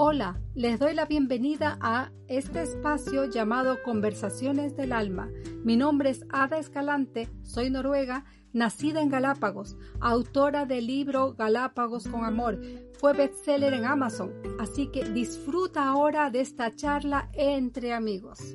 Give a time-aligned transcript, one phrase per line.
[0.00, 5.28] Hola, les doy la bienvenida a este espacio llamado Conversaciones del Alma.
[5.64, 12.24] Mi nombre es Ada Escalante, soy noruega, nacida en Galápagos, autora del libro Galápagos con
[12.24, 12.60] Amor.
[13.00, 18.54] Fue bestseller en Amazon, así que disfruta ahora de esta charla entre amigos.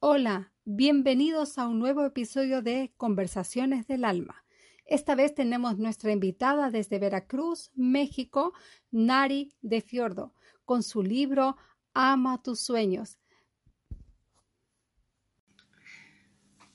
[0.00, 4.44] Hola, bienvenidos a un nuevo episodio de Conversaciones del Alma.
[4.86, 8.52] Esta vez tenemos nuestra invitada desde Veracruz, México,
[8.92, 10.32] Nari de Fiordo,
[10.64, 11.56] con su libro
[11.94, 13.18] Ama tus sueños.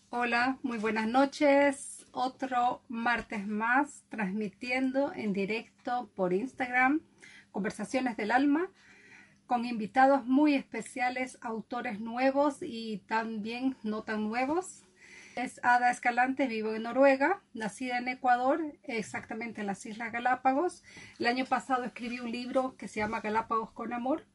[0.10, 2.06] Hola, muy buenas noches.
[2.12, 7.00] Otro martes más transmitiendo en directo por Instagram
[7.54, 8.70] Conversaciones del Alma
[9.54, 14.82] con invitados muy especiales, autores nuevos y también no tan nuevos.
[15.36, 20.82] Es Ada Escalante, vivo en Noruega, nacida en Ecuador, exactamente en las Islas Galápagos.
[21.20, 24.26] El año pasado escribí un libro que se llama Galápagos con Amor,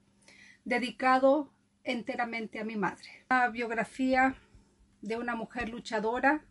[0.65, 1.53] dedicado
[1.83, 3.09] enteramente a mi madre.
[3.29, 4.37] Una biografía
[5.03, 6.45] de una mujer luchadora,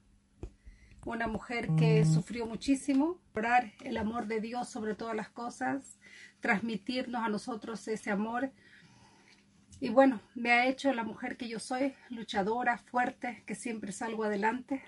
[1.05, 5.97] una mujer que sufrió muchísimo, orar el amor de Dios sobre todas las cosas,
[6.39, 8.51] transmitirnos a nosotros ese amor
[9.79, 14.23] y bueno, me ha hecho la mujer que yo soy, luchadora, fuerte, que siempre salgo
[14.23, 14.81] adelante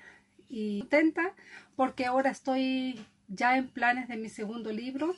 [0.47, 1.33] y contenta
[1.75, 5.13] porque ahora estoy ya en planes de mi segundo libro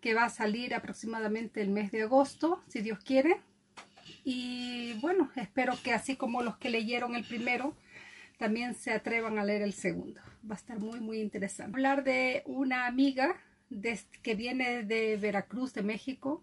[0.00, 3.40] que va a salir aproximadamente el mes de agosto, si Dios quiere.
[4.22, 7.74] Y bueno, espero que así como los que leyeron el primero,
[8.38, 10.20] también se atrevan a leer el segundo.
[10.48, 11.74] Va a estar muy, muy interesante.
[11.74, 13.34] Hablar de una amiga
[14.22, 16.42] que viene de Veracruz, de México.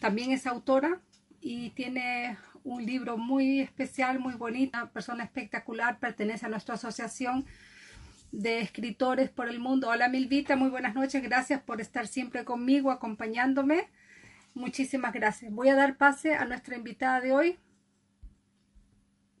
[0.00, 1.00] También es autora,
[1.48, 7.46] y tiene un libro muy especial, muy bonito, una persona espectacular, pertenece a nuestra asociación
[8.32, 9.88] de escritores por el mundo.
[9.88, 13.88] Hola Milvita, muy buenas noches, gracias por estar siempre conmigo, acompañándome.
[14.54, 15.52] Muchísimas gracias.
[15.52, 17.58] Voy a dar pase a nuestra invitada de hoy.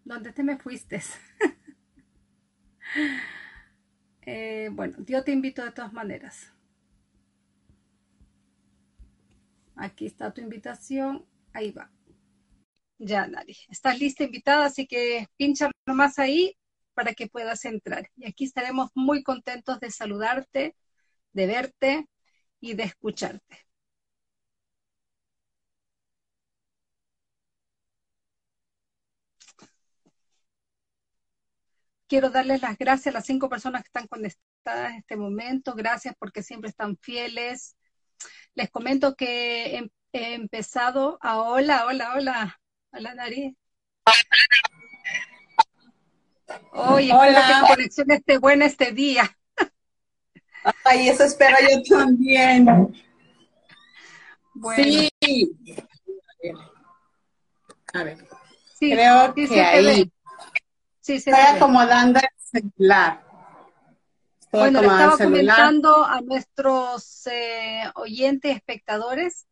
[0.04, 1.02] ¿Dónde te me fuiste?
[4.22, 6.52] eh, bueno, yo te invito de todas maneras.
[9.76, 11.26] Aquí está tu invitación.
[11.52, 11.90] Ahí va.
[12.98, 13.56] Ya, Nari.
[13.68, 16.56] Estás lista, invitada, así que pincha nomás ahí
[16.94, 18.10] para que puedas entrar.
[18.16, 20.76] Y aquí estaremos muy contentos de saludarte,
[21.32, 22.08] de verte
[22.60, 23.66] y de escucharte.
[32.08, 35.74] Quiero darles las gracias a las cinco personas que están conectadas en este momento.
[35.74, 37.76] Gracias porque siempre están fieles.
[38.54, 42.60] Les comento que em, he empezado a hola, hola, hola,
[42.92, 43.54] hola nariz.
[46.72, 47.46] Oye, hola.
[47.46, 49.36] que la conexión esté buena este día.
[50.84, 52.66] Ay, eso espero yo también.
[54.54, 54.82] Bueno.
[54.82, 55.10] Sí.
[57.92, 58.28] A ver.
[58.78, 60.12] Sí, Creo que ahí.
[61.00, 62.28] Sí, se Estoy acomodando el
[62.72, 63.25] celular.
[64.58, 69.46] Bueno, le estaba comentando a nuestros eh, oyentes, espectadores,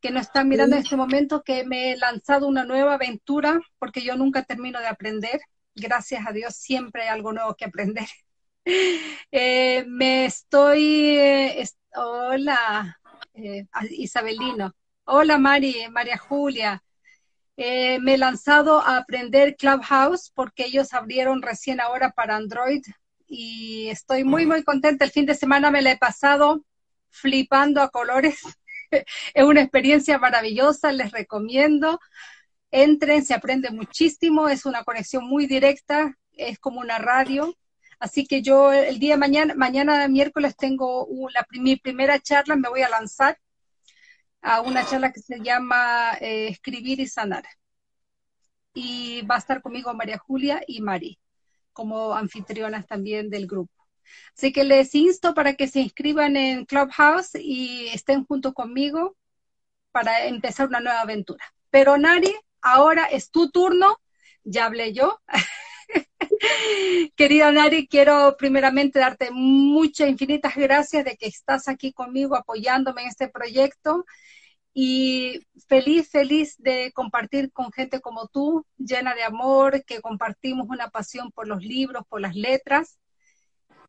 [0.00, 4.02] que nos están mirando en este momento que me he lanzado una nueva aventura porque
[4.02, 5.40] yo nunca termino de aprender.
[5.74, 8.06] Gracias a Dios siempre hay algo nuevo que aprender.
[9.32, 11.18] Eh, me estoy...
[11.18, 12.96] Eh, hola,
[13.90, 14.72] Isabelino.
[15.02, 16.80] Hola, Mari, María Julia.
[17.56, 22.82] me he lanzado a aprender Clubhouse porque ellos abrieron recién ahora para Android
[23.34, 25.06] y estoy muy, muy contenta.
[25.06, 26.66] El fin de semana me la he pasado
[27.08, 28.42] flipando a colores
[29.34, 31.98] es una experiencia maravillosa, les recomiendo.
[32.70, 37.56] Entren, se aprende muchísimo, es una conexión muy directa, es como una radio.
[37.98, 42.68] Así que yo el día de mañana, mañana miércoles tengo la, mi primera charla, me
[42.68, 43.38] voy a lanzar
[44.42, 47.44] a una charla que se llama eh, Escribir y Sanar.
[48.74, 51.18] Y va a estar conmigo María Julia y Mari,
[51.72, 53.72] como anfitrionas también del grupo.
[54.36, 59.16] Así que les insto para que se inscriban en Clubhouse y estén junto conmigo
[59.90, 61.44] para empezar una nueva aventura.
[61.70, 64.00] Pero Nari ahora es tu turno,
[64.44, 65.20] ya hablé yo.
[67.16, 73.08] Querida Nari, quiero primeramente darte muchas, infinitas gracias de que estás aquí conmigo apoyándome en
[73.08, 74.04] este proyecto
[74.74, 80.88] y feliz, feliz de compartir con gente como tú, llena de amor, que compartimos una
[80.88, 82.98] pasión por los libros, por las letras.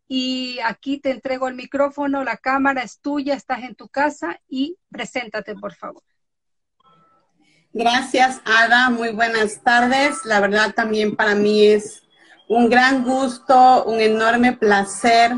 [0.07, 4.77] Y aquí te entrego el micrófono, la cámara es tuya, estás en tu casa y
[4.89, 6.03] preséntate, por favor.
[7.71, 8.89] Gracias, Ada.
[8.89, 10.25] Muy buenas tardes.
[10.25, 12.03] La verdad también para mí es
[12.47, 15.31] un gran gusto, un enorme placer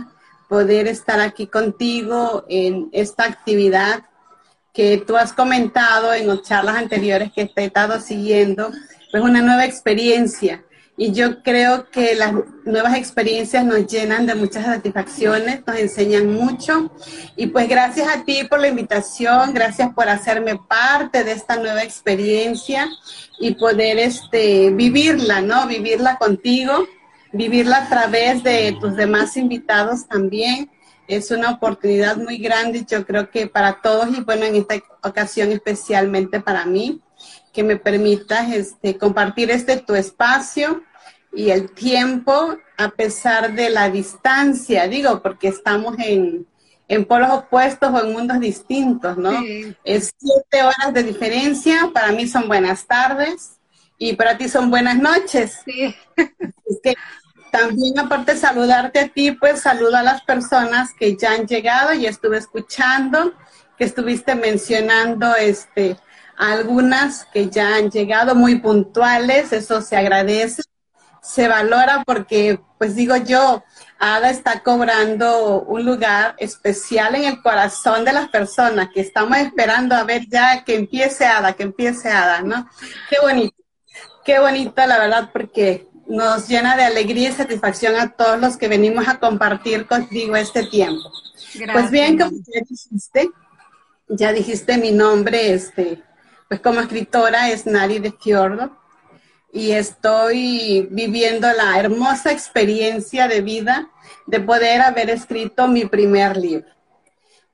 [0.50, 4.04] poder estar aquí contigo en esta actividad
[4.76, 8.72] que tú has comentado en las charlas anteriores que he estado siguiendo,
[9.10, 10.64] pues una nueva experiencia.
[10.98, 12.34] Y yo creo que las
[12.66, 16.92] nuevas experiencias nos llenan de muchas satisfacciones, nos enseñan mucho.
[17.36, 21.84] Y pues gracias a ti por la invitación, gracias por hacerme parte de esta nueva
[21.84, 22.90] experiencia
[23.40, 25.68] y poder este, vivirla, ¿no?
[25.68, 26.86] Vivirla contigo,
[27.32, 30.70] vivirla a través de tus demás invitados también
[31.08, 35.52] es una oportunidad muy grande, yo creo que para todos y bueno, en esta ocasión
[35.52, 37.02] especialmente para mí,
[37.54, 40.84] que me permitas este, compartir este tu espacio
[41.34, 46.46] y el tiempo a pesar de la distancia, digo, porque estamos en,
[46.88, 49.32] en polos opuestos o en mundos distintos, ¿no?
[49.84, 53.60] Es siete horas de diferencia, para mí son buenas tardes
[53.98, 55.60] y para ti son buenas noches.
[55.66, 55.96] Sí.
[56.18, 56.96] Es que
[57.56, 61.94] también aparte de saludarte a ti, pues saludo a las personas que ya han llegado
[61.94, 63.34] y estuve escuchando,
[63.78, 65.98] que estuviste mencionando este
[66.38, 70.64] algunas que ya han llegado muy puntuales, eso se agradece,
[71.22, 73.64] se valora porque pues digo yo,
[74.00, 79.96] Ada está cobrando un lugar especial en el corazón de las personas que estamos esperando
[79.96, 82.70] a ver ya que empiece Ada, que empiece Ada, ¿no?
[83.10, 83.64] Qué bonito,
[84.26, 88.68] qué bonito la verdad porque nos llena de alegría y satisfacción a todos los que
[88.68, 91.12] venimos a compartir contigo este tiempo.
[91.72, 93.30] Pues bien, como ya dijiste,
[94.08, 96.04] ya dijiste mi nombre, este,
[96.48, 98.78] pues como escritora es Nari de Fiordo
[99.52, 103.90] y estoy viviendo la hermosa experiencia de vida
[104.28, 106.68] de poder haber escrito mi primer libro.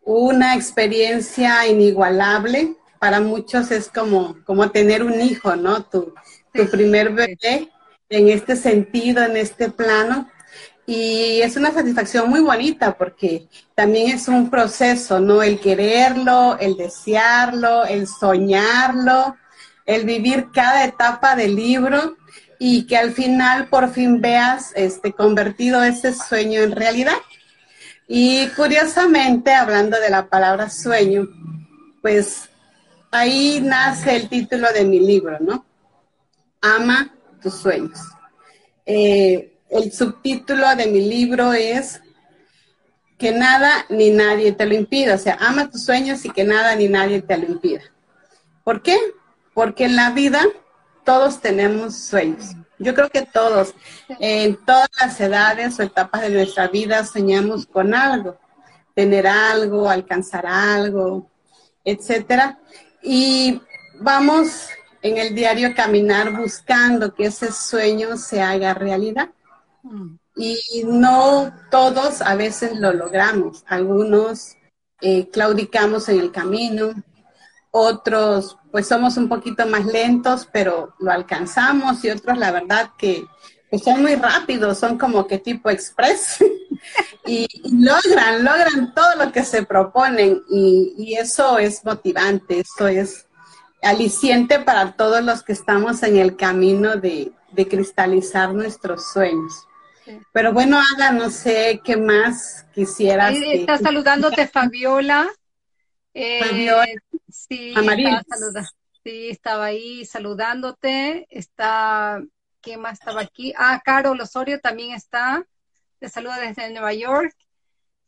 [0.03, 5.83] Una experiencia inigualable, para muchos es como, como tener un hijo, ¿no?
[5.85, 6.13] Tu,
[6.53, 7.71] tu primer bebé
[8.11, 10.29] en este sentido, en este plano.
[10.85, 15.41] Y es una satisfacción muy bonita porque también es un proceso, ¿no?
[15.41, 19.37] El quererlo, el desearlo, el soñarlo,
[19.85, 22.17] el vivir cada etapa del libro
[22.59, 27.17] y que al final por fin veas este, convertido ese sueño en realidad.
[28.07, 31.29] Y curiosamente, hablando de la palabra sueño,
[32.01, 32.49] pues
[33.11, 35.65] ahí nace el título de mi libro, ¿no?
[36.61, 37.99] Ama tus sueños.
[38.85, 42.01] Eh, el subtítulo de mi libro es
[43.17, 45.15] Que nada ni nadie te lo impida.
[45.15, 47.81] O sea, ama tus sueños y que nada ni nadie te lo impida.
[48.63, 48.97] ¿Por qué?
[49.53, 50.41] Porque en la vida
[51.03, 52.55] todos tenemos sueños.
[52.79, 53.75] Yo creo que todos,
[54.19, 58.39] en todas las edades o etapas de nuestra vida, soñamos con algo,
[58.95, 61.29] tener algo, alcanzar algo,
[61.85, 62.59] etcétera.
[63.03, 63.61] Y
[63.99, 64.69] vamos
[65.01, 69.29] en el diario caminar buscando que ese sueño se haga realidad.
[69.83, 70.15] Mm.
[70.35, 73.63] Y no todos a veces lo logramos.
[73.67, 74.55] Algunos
[75.01, 76.93] eh, claudicamos en el camino,
[77.71, 83.25] otros pues somos un poquito más lentos, pero lo alcanzamos y otros la verdad que
[83.69, 86.37] pues, son muy rápidos, son como que tipo express
[87.25, 93.25] y, logran, logran todo lo que se proponen y, y eso es motivante, eso es
[93.81, 97.33] aliciente para todos los que estamos en el camino de,
[97.69, 99.67] cristalizar nuestros sueños.
[100.31, 103.35] Pero bueno, Ada, no sé qué más quisieras.
[103.35, 105.29] está saludándote Fabiola.
[106.13, 106.85] Eh, Fabiola.
[107.29, 108.63] Sí, estaba
[109.03, 111.27] sí, estaba ahí saludándote.
[111.29, 112.21] Está,
[112.61, 113.53] ¿qué más estaba aquí?
[113.57, 115.45] Ah, Carol Osorio también está.
[115.99, 117.35] Te saluda desde Nueva York.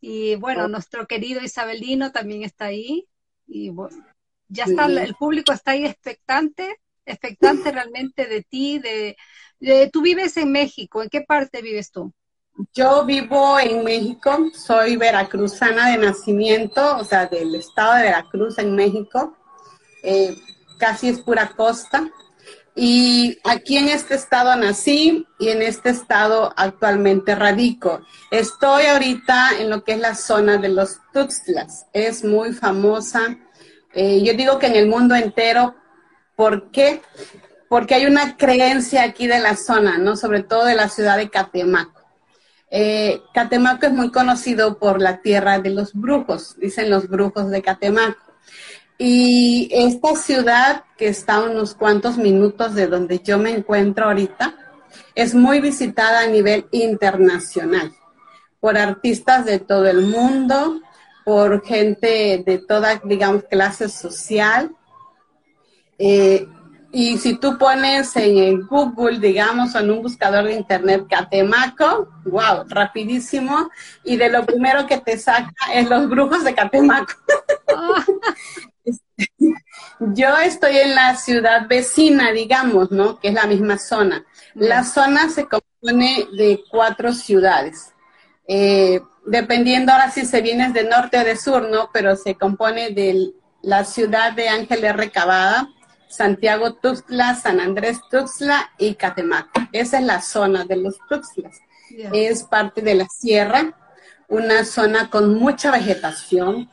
[0.02, 0.68] Y bueno, oh.
[0.68, 3.08] nuestro querido Isabelino también está ahí.
[3.46, 4.04] Y bueno,
[4.48, 9.18] ya está, el público está ahí expectante, expectante realmente de ti, de,
[9.92, 12.14] tú vives en México, ¿en qué parte vives tú?
[12.74, 18.76] Yo vivo en México, soy veracruzana de nacimiento, o sea, del estado de Veracruz en
[18.76, 19.36] México,
[20.04, 20.38] eh,
[20.78, 22.12] casi es pura costa.
[22.76, 28.02] Y aquí en este estado nací y en este estado actualmente radico.
[28.32, 31.86] Estoy ahorita en lo que es la zona de los Tuxtlas.
[31.94, 33.38] Es muy famosa
[33.94, 35.76] eh, yo digo que en el mundo entero,
[36.36, 37.02] ¿por qué?
[37.74, 40.16] porque hay una creencia aquí de la zona, ¿no?
[40.16, 42.04] Sobre todo de la ciudad de Catemaco.
[42.70, 47.64] Eh, Catemaco es muy conocido por la tierra de los brujos, dicen los brujos de
[47.64, 48.22] Catemaco.
[49.00, 54.54] Y esta ciudad, que está a unos cuantos minutos de donde yo me encuentro ahorita,
[55.16, 57.92] es muy visitada a nivel internacional
[58.60, 60.80] por artistas de todo el mundo,
[61.24, 64.76] por gente de toda, digamos, clase social.
[65.98, 66.48] Eh,
[66.92, 73.70] y si tú pones en Google, digamos, en un buscador de internet Catemaco, wow, rapidísimo,
[74.04, 77.14] y de lo primero que te saca es los brujos de Catemaco.
[80.00, 83.20] Yo estoy en la ciudad vecina, digamos, ¿no?
[83.20, 84.26] Que es la misma zona.
[84.54, 87.94] La zona se compone de cuatro ciudades.
[88.48, 91.90] Eh, dependiendo ahora si se vienes de norte o de sur, ¿no?
[91.94, 95.70] Pero se compone de la ciudad de Ángeles Recabada,
[96.08, 99.62] Santiago Tuxtla, San Andrés Tuxtla y Catemaco.
[99.72, 101.58] Esa es la zona de los Tuxtlas.
[102.12, 103.74] Es parte de la sierra,
[104.28, 106.70] una zona con mucha vegetación,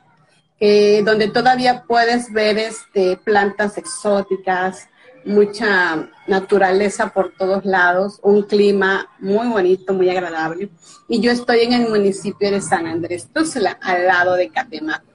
[0.59, 4.90] eh, donde todavía puedes ver este, plantas exóticas,
[5.25, 10.71] mucha naturaleza por todos lados, un clima muy bonito, muy agradable.
[11.09, 15.07] Y yo estoy en el municipio de San Andrés Tuxtla, al lado de Catemaco.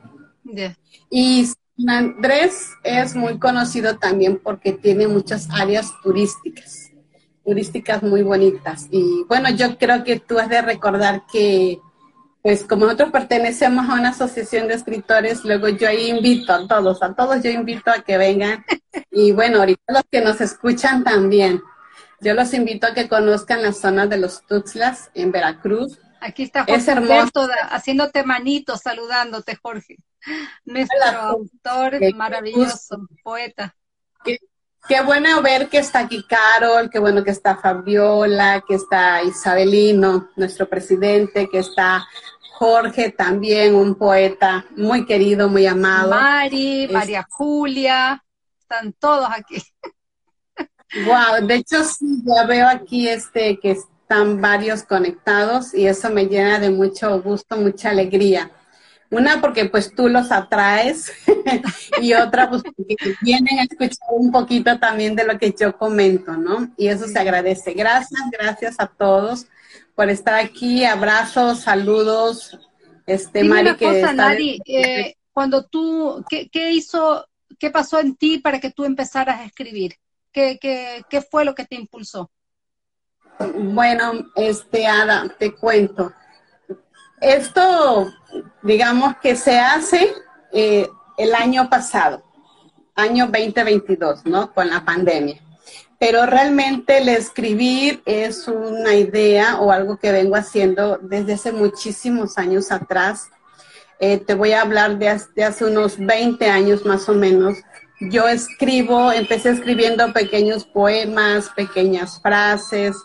[1.09, 6.91] Y San Andrés es muy conocido también porque tiene muchas áreas turísticas,
[7.43, 8.87] turísticas muy bonitas.
[8.91, 11.79] Y bueno, yo creo que tú has de recordar que
[12.45, 17.01] pues como nosotros pertenecemos a una asociación de escritores, luego yo ahí invito a todos,
[17.01, 18.63] a todos yo invito a que vengan.
[19.09, 21.59] Y bueno, ahorita los que nos escuchan también,
[22.21, 25.97] yo los invito a que conozcan la zona de los Tuxtlas en Veracruz.
[26.21, 27.49] Aquí está Jorge es hermoso.
[27.71, 29.97] haciéndote manitos, saludándote, Jorge.
[30.65, 33.75] Nuestro autor maravilloso, poeta.
[34.23, 34.37] Qué,
[34.87, 40.29] qué, bueno ver que está aquí Carol, qué bueno que está Fabiola, que está Isabelino,
[40.35, 42.05] nuestro presidente, que está
[42.57, 46.11] Jorge también, un poeta muy querido, muy amado.
[46.11, 48.23] Mari, María Julia,
[48.61, 49.61] están todos aquí.
[51.05, 56.27] Wow, de hecho sí, ya veo aquí este que están varios conectados y eso me
[56.27, 58.49] llena de mucho gusto, mucha alegría.
[59.11, 61.11] Una porque pues tú los atraes
[62.01, 66.37] y otra pues porque vienen a escuchar un poquito también de lo que yo comento,
[66.37, 66.69] ¿no?
[66.77, 67.73] Y eso se agradece.
[67.73, 69.47] Gracias, gracias a todos
[69.95, 70.83] por estar aquí.
[70.83, 72.57] Abrazos, saludos.
[73.05, 77.27] Este, Mari, que cosa, eh, cuando tú, ¿qué, hizo,
[77.59, 79.95] qué pasó en ti para que tú empezaras a escribir?
[80.31, 82.31] ¿Qué, qué, qué fue lo que te impulsó?
[83.39, 86.13] Bueno, este, Ada, te cuento.
[87.21, 88.11] Esto,
[88.63, 90.13] digamos que se hace
[90.51, 92.23] eh, el año pasado,
[92.95, 94.53] año 2022, ¿no?
[94.53, 95.44] Con la pandemia
[96.05, 102.37] pero realmente el escribir es una idea o algo que vengo haciendo desde hace muchísimos
[102.37, 103.31] años atrás.
[103.99, 107.57] Eh, te voy a hablar de, hace unos 20 años más o menos.
[107.99, 112.95] Yo escribo, empecé escribiendo pequeños poemas, pequeñas frases,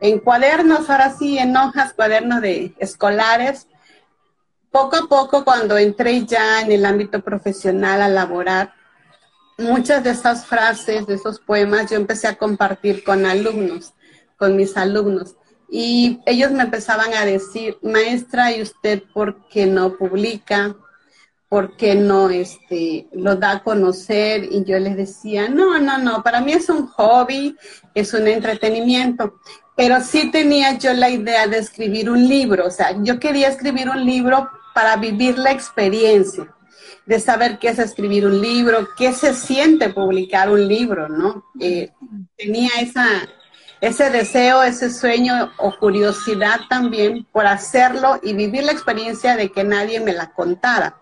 [0.00, 3.68] en cuadernos, ahora sí, en hojas, cuadernos de escolares.
[4.72, 8.74] Poco a poco, cuando entré ya en el ámbito profesional a laborar,
[9.62, 13.92] muchas de esas frases, de esos poemas, yo empecé a compartir con alumnos,
[14.36, 15.36] con mis alumnos.
[15.70, 20.76] Y ellos me empezaban a decir, maestra, ¿y usted por qué no publica?
[21.48, 24.44] ¿Por qué no este, lo da a conocer?
[24.44, 27.56] Y yo les decía, no, no, no, para mí es un hobby,
[27.94, 29.40] es un entretenimiento.
[29.76, 33.88] Pero sí tenía yo la idea de escribir un libro, o sea, yo quería escribir
[33.88, 36.54] un libro para vivir la experiencia
[37.06, 41.44] de saber qué es escribir un libro, qué se siente publicar un libro, ¿no?
[41.60, 41.90] Eh,
[42.36, 43.06] tenía esa,
[43.80, 49.64] ese deseo, ese sueño o curiosidad también por hacerlo y vivir la experiencia de que
[49.64, 50.98] nadie me la contara.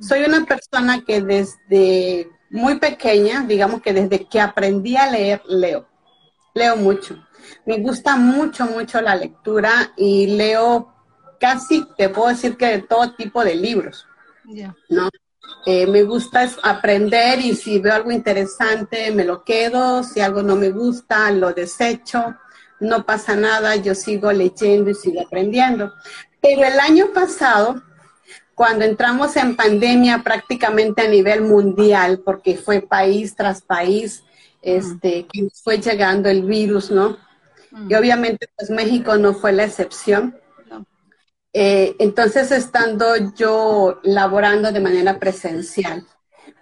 [0.00, 5.86] Soy una persona que desde muy pequeña, digamos que desde que aprendí a leer, leo.
[6.54, 7.24] Leo mucho.
[7.64, 10.92] Me gusta mucho, mucho la lectura y leo
[11.38, 14.06] casi, te puedo decir que de todo tipo de libros.
[14.88, 15.08] ¿no?
[15.64, 20.54] Eh, me gusta aprender y si veo algo interesante me lo quedo, si algo no
[20.54, 22.36] me gusta lo desecho,
[22.78, 25.92] no pasa nada, yo sigo leyendo y sigo aprendiendo.
[26.40, 27.82] Pero el año pasado,
[28.54, 34.22] cuando entramos en pandemia prácticamente a nivel mundial, porque fue país tras país,
[34.62, 37.16] este, que fue llegando el virus, ¿no?
[37.88, 40.36] Y obviamente pues México no fue la excepción.
[41.58, 46.06] Eh, entonces, estando yo laborando de manera presencial,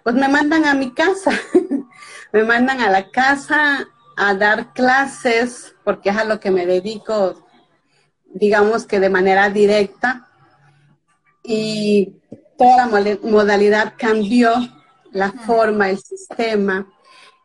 [0.03, 1.31] pues me mandan a mi casa,
[2.31, 7.45] me mandan a la casa a dar clases, porque es a lo que me dedico,
[8.25, 10.29] digamos que de manera directa,
[11.43, 12.13] y
[12.57, 14.53] toda la modalidad cambió,
[15.11, 16.87] la forma, el sistema,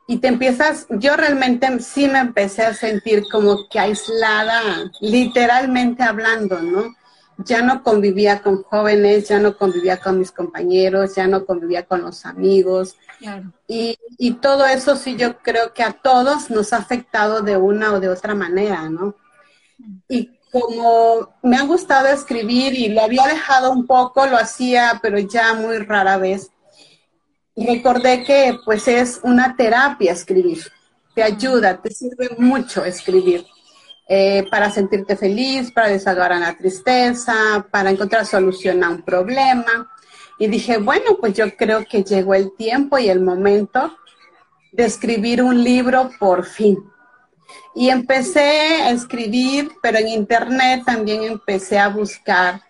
[0.07, 6.63] y te empiezas, yo realmente sí me empecé a sentir como que aislada, literalmente hablando,
[6.63, 7.00] ¿no?
[7.45, 12.03] Ya no convivía con jóvenes, ya no convivía con mis compañeros, ya no convivía con
[12.03, 12.97] los amigos.
[13.67, 17.93] Y, y todo eso sí yo creo que a todos nos ha afectado de una
[17.93, 19.15] o de otra manera, ¿no?
[20.09, 25.19] Y como me ha gustado escribir y lo había dejado un poco, lo hacía, pero
[25.19, 26.51] ya muy rara vez
[27.57, 30.65] recordé que pues es una terapia escribir,
[31.15, 33.45] te ayuda, te sirve mucho escribir.
[34.13, 39.89] Eh, para sentirte feliz, para desahogar la tristeza, para encontrar solución a un problema.
[40.37, 43.97] Y dije, bueno, pues yo creo que llegó el tiempo y el momento
[44.73, 46.83] de escribir un libro por fin.
[47.77, 52.63] Y empecé a escribir, pero en internet también empecé a buscar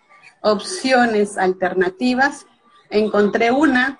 [0.43, 2.45] opciones alternativas.
[2.91, 3.97] Encontré una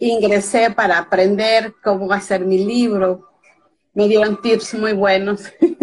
[0.00, 3.28] ingresé para aprender cómo hacer mi libro.
[3.94, 5.52] Me dieron tips muy buenos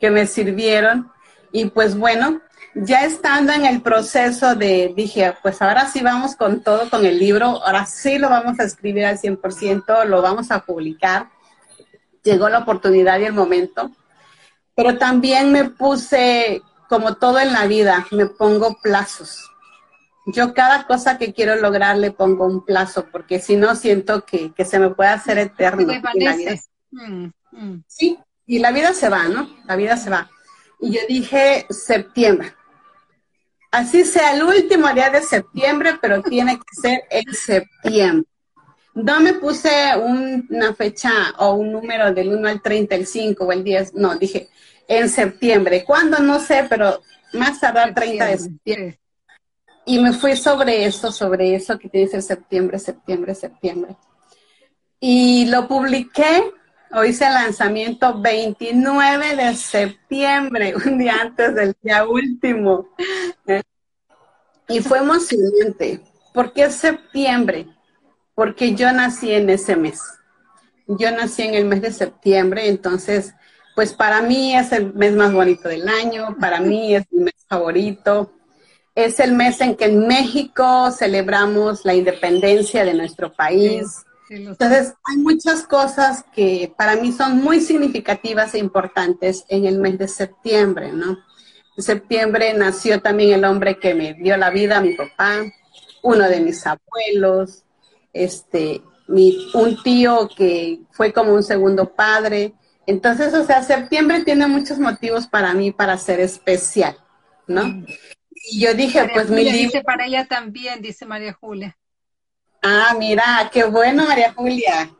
[0.00, 1.10] que me sirvieron.
[1.52, 2.40] Y pues bueno,
[2.74, 7.18] ya estando en el proceso de, dije, pues ahora sí vamos con todo, con el
[7.18, 11.30] libro, ahora sí lo vamos a escribir al 100%, lo vamos a publicar.
[12.22, 13.90] Llegó la oportunidad y el momento.
[14.74, 19.48] Pero también me puse, como todo en la vida, me pongo plazos
[20.32, 24.52] yo cada cosa que quiero lograr le pongo un plazo, porque si no siento que,
[24.64, 25.90] se me puede hacer eterno.
[26.90, 27.84] Mm, mm.
[27.86, 28.18] Sí,
[28.48, 29.48] y la vida se va, ¿no?
[29.66, 30.28] La vida se va.
[30.80, 32.54] Y yo dije septiembre.
[33.70, 38.26] Así sea el último día de septiembre, pero tiene que ser en septiembre.
[38.94, 43.52] No me puse una fecha o un número del 1 al 30, el 5 o
[43.52, 44.48] el 10, no, dije
[44.88, 45.84] en septiembre.
[45.84, 46.18] ¿Cuándo?
[46.18, 47.02] No sé, pero
[47.34, 49.00] más tardar 30 de septiembre.
[49.84, 53.96] Y me fui sobre eso, sobre eso que te dice septiembre, septiembre, septiembre.
[54.98, 56.50] Y lo publiqué,
[56.92, 62.88] o hice el lanzamiento 29 de septiembre, un día antes del día último.
[64.68, 66.00] Y fue emocionante.
[66.32, 67.66] ¿Por qué septiembre?
[68.34, 70.00] Porque yo nací en ese mes.
[70.86, 73.34] Yo nací en el mes de septiembre, entonces,
[73.74, 77.34] pues para mí es el mes más bonito del año, para mí es mi mes
[77.46, 78.32] favorito
[78.98, 84.04] es el mes en que en México celebramos la independencia de nuestro país.
[84.30, 89.98] Entonces, hay muchas cosas que para mí son muy significativas e importantes en el mes
[89.98, 91.18] de septiembre, ¿no?
[91.76, 95.44] En septiembre nació también el hombre que me dio la vida, mi papá,
[96.02, 97.64] uno de mis abuelos,
[98.12, 102.52] este, mi, un tío que fue como un segundo padre.
[102.86, 106.98] Entonces, o sea, septiembre tiene muchos motivos para mí para ser especial,
[107.46, 107.64] ¿no?
[107.64, 107.86] Mm.
[108.50, 109.58] Y yo dije, pues mi libro...
[109.58, 111.77] Dice para ella también, dice María Julia.
[112.62, 114.90] Ah, mira, qué bueno, María Julia.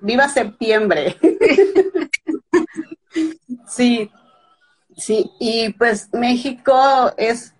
[0.00, 1.16] viva septiembre.
[3.68, 4.10] sí,
[4.96, 5.30] sí.
[5.38, 7.54] Y pues México es,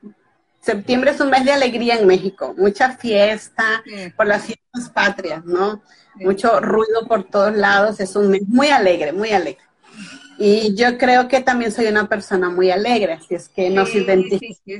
[0.61, 2.55] septiembre es un mes de alegría en México.
[2.57, 3.83] Mucha fiesta
[4.17, 5.83] por las fiestas patrias, ¿no?
[6.17, 8.01] Mucho ruido por todos lados.
[8.01, 9.63] Es un mes muy alegre, muy alegre.
[10.39, 14.73] Y yo creo que también soy una persona muy alegre, así es que nos identifica.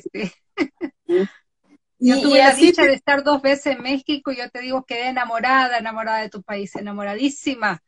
[2.07, 5.09] Yo tuve la dicha de estar dos veces en México y yo te digo, quedé
[5.09, 7.83] enamorada, enamorada de tu país, enamoradísima.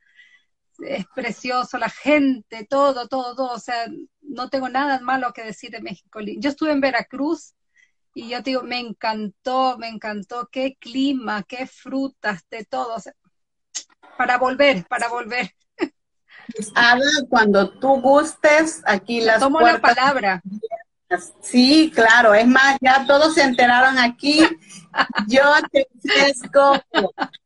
[0.79, 3.53] Es precioso, la gente, todo, todo, todo.
[3.53, 3.87] O sea,
[4.23, 6.21] no tengo nada malo que decir de México.
[6.21, 7.55] Yo estuve en Veracruz
[8.15, 10.49] y yo te digo, me encantó, me encantó.
[10.51, 12.97] Qué clima, qué frutas, de todo.
[14.17, 15.51] para volver, para volver.
[16.75, 20.43] Habla cuando tú gustes, aquí las Tomo la palabra.
[21.41, 24.41] Sí, claro, es más, ya todos se enteraron aquí.
[25.29, 26.81] Yo te ofrezco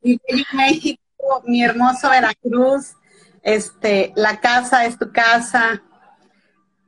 [0.03, 0.19] mi
[0.53, 2.95] México, mi hermoso Veracruz,
[3.43, 5.83] este, la casa es tu casa,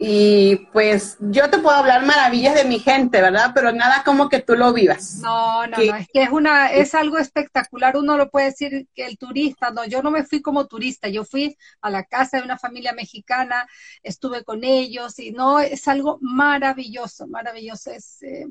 [0.05, 3.53] y pues yo te puedo hablar maravillas de mi gente, ¿verdad?
[3.55, 5.21] Pero nada como que tú lo vivas.
[5.23, 9.07] No, no, no, es que es una, es algo espectacular, uno lo puede decir que
[9.07, 12.43] el turista, no, yo no me fui como turista, yo fui a la casa de
[12.43, 13.69] una familia mexicana,
[14.03, 17.93] estuve con ellos y no, es algo maravilloso, maravilloso.
[17.93, 18.49] Es, eh,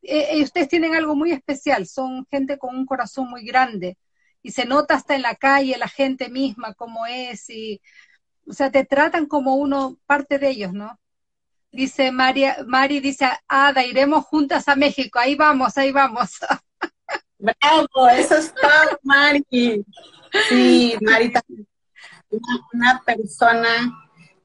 [0.00, 3.98] eh, ustedes tienen algo muy especial, son gente con un corazón muy grande
[4.42, 7.82] y se nota hasta en la calle la gente misma cómo es y
[8.48, 10.98] o sea, te tratan como uno, parte de ellos, ¿no?
[11.72, 16.30] Dice María, Mari dice, Ada, iremos juntas a México, ahí vamos, ahí vamos.
[17.38, 19.84] Bravo, eso es todo, Mari.
[20.48, 21.32] Sí, Mari
[22.72, 23.68] una, persona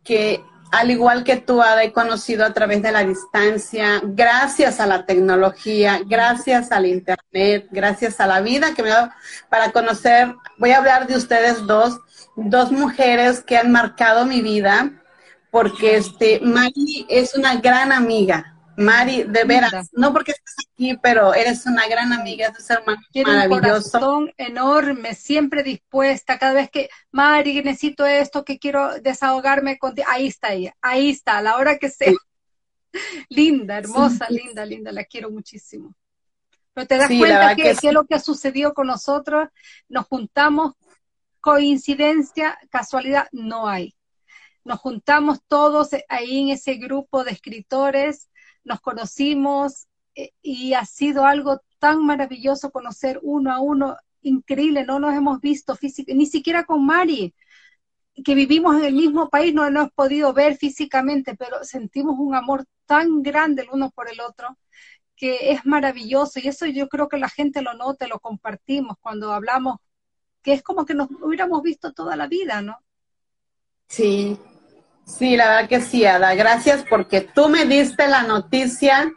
[0.03, 4.87] que, al igual que tú, Ada, he conocido a través de la distancia, gracias a
[4.87, 9.11] la tecnología, gracias al Internet, gracias a la vida que me ha dado
[9.49, 10.35] para conocer.
[10.57, 11.99] Voy a hablar de ustedes dos,
[12.35, 15.03] dos mujeres que han marcado mi vida,
[15.51, 18.47] porque este, Mari es una gran amiga.
[18.77, 22.83] Mari, de veras, no porque estés aquí, pero eres una gran amiga, es un ser
[22.85, 23.53] maravilloso.
[23.53, 30.07] Un corazón enorme, siempre dispuesta, cada vez que, Mari, necesito esto, que quiero desahogarme contigo,
[30.09, 32.13] ahí está ella, ahí está, a la hora que sea.
[33.29, 35.93] linda, hermosa, linda, linda, la quiero muchísimo.
[36.73, 39.49] Pero te das cuenta que, que, lo que ha sucedido con nosotros,
[39.89, 40.73] nos juntamos,
[41.41, 43.95] coincidencia, casualidad, no hay.
[44.63, 48.29] Nos juntamos todos ahí en ese grupo de escritores
[48.63, 54.99] nos conocimos eh, y ha sido algo tan maravilloso conocer uno a uno, increíble, no
[54.99, 57.33] nos hemos visto físicamente, ni siquiera con Mari,
[58.23, 62.35] que vivimos en el mismo país, no nos hemos podido ver físicamente, pero sentimos un
[62.35, 64.57] amor tan grande el uno por el otro
[65.15, 69.31] que es maravilloso y eso yo creo que la gente lo nota, lo compartimos cuando
[69.33, 69.77] hablamos,
[70.41, 72.77] que es como que nos hubiéramos visto toda la vida, ¿no?
[73.87, 74.39] Sí,
[75.05, 76.33] Sí, la verdad que sí, Ada.
[76.35, 79.11] Gracias porque tú me diste la noticia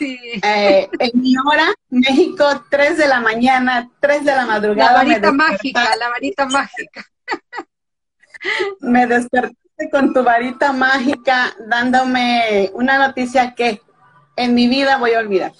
[0.00, 4.92] eh, en mi hora, México, 3 de la mañana, 3 de la madrugada.
[4.92, 7.04] La varita mágica, la varita mágica.
[8.80, 13.80] me despertaste con tu varita mágica dándome una noticia que
[14.36, 15.52] en mi vida voy a olvidar.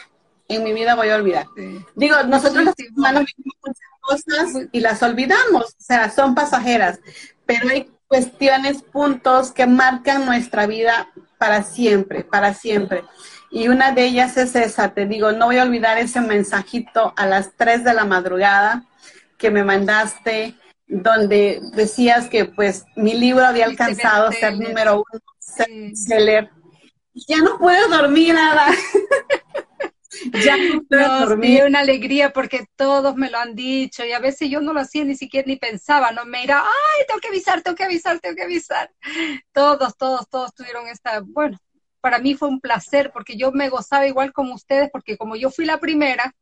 [0.48, 1.46] En mi vida voy a olvidar.
[1.94, 7.00] Digo, nosotros los humanos vivimos muchas cosas y las olvidamos, o sea, son pasajeras,
[7.46, 13.04] pero hay cuestiones, puntos que marcan nuestra vida para siempre, para siempre.
[13.50, 17.26] Y una de ellas es esa, te digo, no voy a olvidar ese mensajito a
[17.26, 18.84] las 3 de la madrugada
[19.36, 20.54] que me mandaste,
[20.86, 25.22] donde decías que pues mi libro había alcanzado ser número uno,
[25.94, 26.50] seller.
[27.14, 28.66] Ya no puedo dormir nada.
[30.44, 34.72] ya no una alegría porque todos me lo han dicho y a veces yo no
[34.72, 37.84] lo hacía ni siquiera ni pensaba, no me irá, ay, tengo que avisar, tengo que
[37.84, 38.90] avisar, tengo que avisar.
[39.52, 41.58] Todos, todos, todos tuvieron esta, bueno,
[42.00, 45.50] para mí fue un placer porque yo me gozaba igual como ustedes porque como yo
[45.50, 46.34] fui la primera,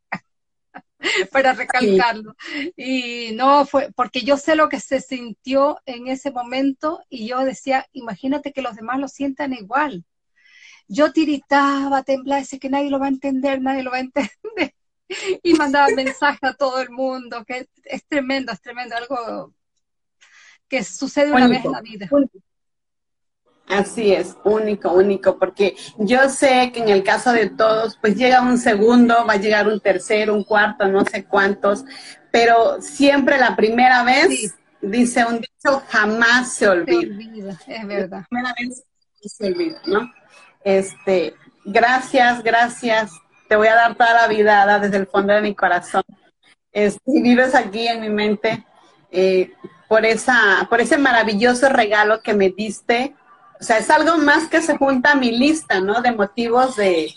[1.33, 2.37] para recalcarlo.
[2.77, 7.45] Y no fue, porque yo sé lo que se sintió en ese momento y yo
[7.45, 10.05] decía, imagínate que los demás lo sientan igual
[10.89, 14.31] yo tiritaba, temblaba, decía que nadie lo va a entender, nadie lo va a entender.
[15.45, 19.55] Y mandaba mensajes a todo el mundo, que es tremendo, es tremendo, algo
[20.69, 22.09] que sucede una vez en la vida.
[23.69, 28.41] Así es, único, único, porque yo sé que en el caso de todos, pues llega
[28.41, 31.85] un segundo, va a llegar un tercero, un cuarto, no sé cuántos,
[32.31, 37.01] pero siempre la primera vez, dice un dicho, jamás se olvida.
[37.01, 38.21] Se olvida, es verdad.
[38.21, 38.85] La primera vez
[39.21, 40.13] se olvida, ¿no?
[40.67, 41.33] Este,
[41.65, 43.13] gracias, gracias.
[43.49, 46.03] Te voy a dar toda la vida desde el fondo de mi corazón.
[46.73, 48.67] Este, vives aquí en mi mente
[49.13, 49.53] eh,
[49.89, 53.15] por, esa, por ese maravilloso regalo que me diste.
[53.61, 56.03] O sea, es algo más que se junta a mi lista, ¿no?
[56.03, 57.15] De motivos de,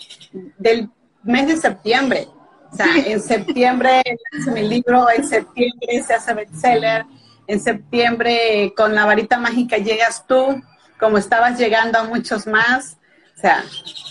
[0.56, 0.88] del
[1.24, 2.28] mes de septiembre.
[2.72, 4.00] O sea, en septiembre
[4.38, 7.04] hace mi libro, en septiembre se hace bestseller,
[7.48, 10.62] en septiembre con la varita mágica llegas tú,
[11.00, 12.96] como estabas llegando a muchos más.
[13.40, 13.64] O sea,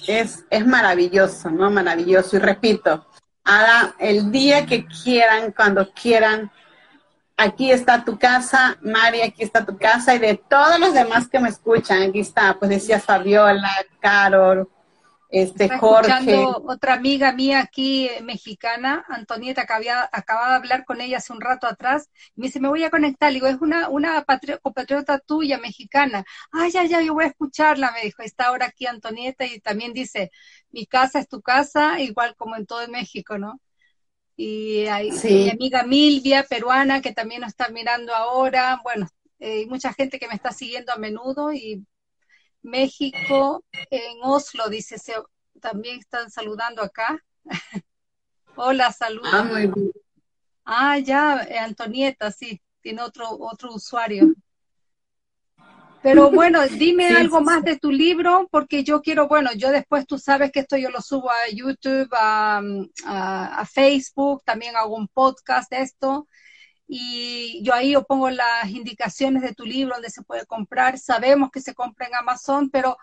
[0.07, 1.69] es, es maravilloso, ¿no?
[1.69, 2.35] Maravilloso.
[2.35, 3.05] Y repito,
[3.43, 6.49] Ada, el día que quieran, cuando quieran,
[7.37, 11.39] aquí está tu casa, Mari, aquí está tu casa, y de todos los demás que
[11.39, 14.67] me escuchan, aquí está, pues decía Fabiola, Carol,
[15.29, 16.43] este Jorge.
[16.65, 21.31] otra amiga mía aquí eh, mexicana, Antonieta, que había, acababa de hablar con ella hace
[21.33, 24.25] un rato atrás, me dice, me voy a conectar, le digo, es una, una
[24.61, 26.25] compatriota tuya mexicana.
[26.51, 29.93] Ay, ya, ya, yo voy a escucharla, me dijo, está ahora aquí Antonieta y también
[29.93, 30.31] dice,
[30.71, 33.61] mi casa es tu casa, igual como en todo México, ¿no?
[34.35, 39.07] Y hay mi amiga Milvia, peruana, que también nos está mirando ahora, bueno,
[39.39, 41.85] hay mucha gente que me está siguiendo a menudo y
[42.61, 45.13] México, en Oslo, dice, se,
[45.59, 47.23] también están saludando acá.
[48.55, 49.29] Hola, saludos.
[49.31, 49.73] Ah,
[50.65, 54.33] ah, ya, eh, Antonieta, sí, tiene otro, otro usuario.
[56.01, 60.17] Pero bueno, dime algo más de tu libro, porque yo quiero, bueno, yo después tú
[60.17, 62.61] sabes que esto yo lo subo a YouTube, a,
[63.05, 66.27] a Facebook, también hago un podcast de esto
[66.91, 70.97] y yo ahí yo pongo las indicaciones de tu libro donde se puede comprar.
[70.97, 72.97] Sabemos que se compra en Amazon, pero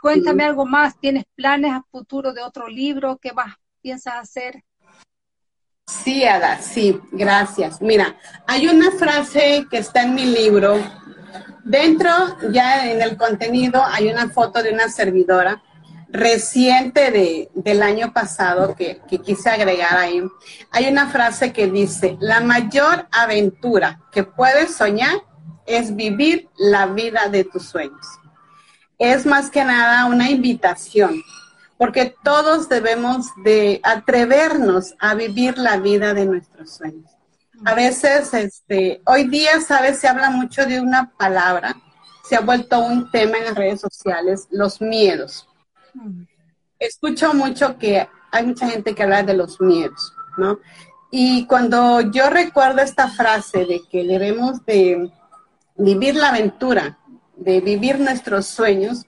[0.00, 0.98] cuéntame algo más.
[0.98, 3.18] ¿Tienes planes a futuro de otro libro?
[3.18, 4.64] ¿Qué más piensas hacer?
[5.86, 7.80] Sí, Ada, sí, gracias.
[7.80, 10.76] Mira, hay una frase que está en mi libro.
[11.62, 12.10] Dentro,
[12.50, 15.62] ya en el contenido, hay una foto de una servidora
[16.08, 20.22] reciente de, del año pasado que, que quise agregar ahí.
[20.70, 25.22] Hay una frase que dice, la mayor aventura que puedes soñar
[25.66, 28.06] es vivir la vida de tus sueños.
[28.98, 31.22] Es más que nada una invitación,
[31.76, 37.10] porque todos debemos de atrevernos a vivir la vida de nuestros sueños.
[37.64, 41.74] A veces, este, hoy día, sabes, se habla mucho de una palabra,
[42.28, 45.46] se ha vuelto un tema en las redes sociales, los miedos.
[46.78, 50.58] Escucho mucho que hay mucha gente que habla de los miedos, ¿no?
[51.10, 55.10] Y cuando yo recuerdo esta frase de que debemos de
[55.76, 56.98] vivir la aventura,
[57.36, 59.04] de vivir nuestros sueños,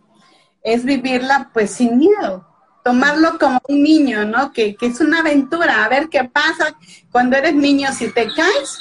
[0.63, 2.47] es vivirla pues sin miedo,
[2.85, 4.53] tomarlo como un niño, ¿no?
[4.53, 6.77] Que, que, es una aventura, a ver qué pasa.
[7.11, 8.79] Cuando eres niño, si te caes,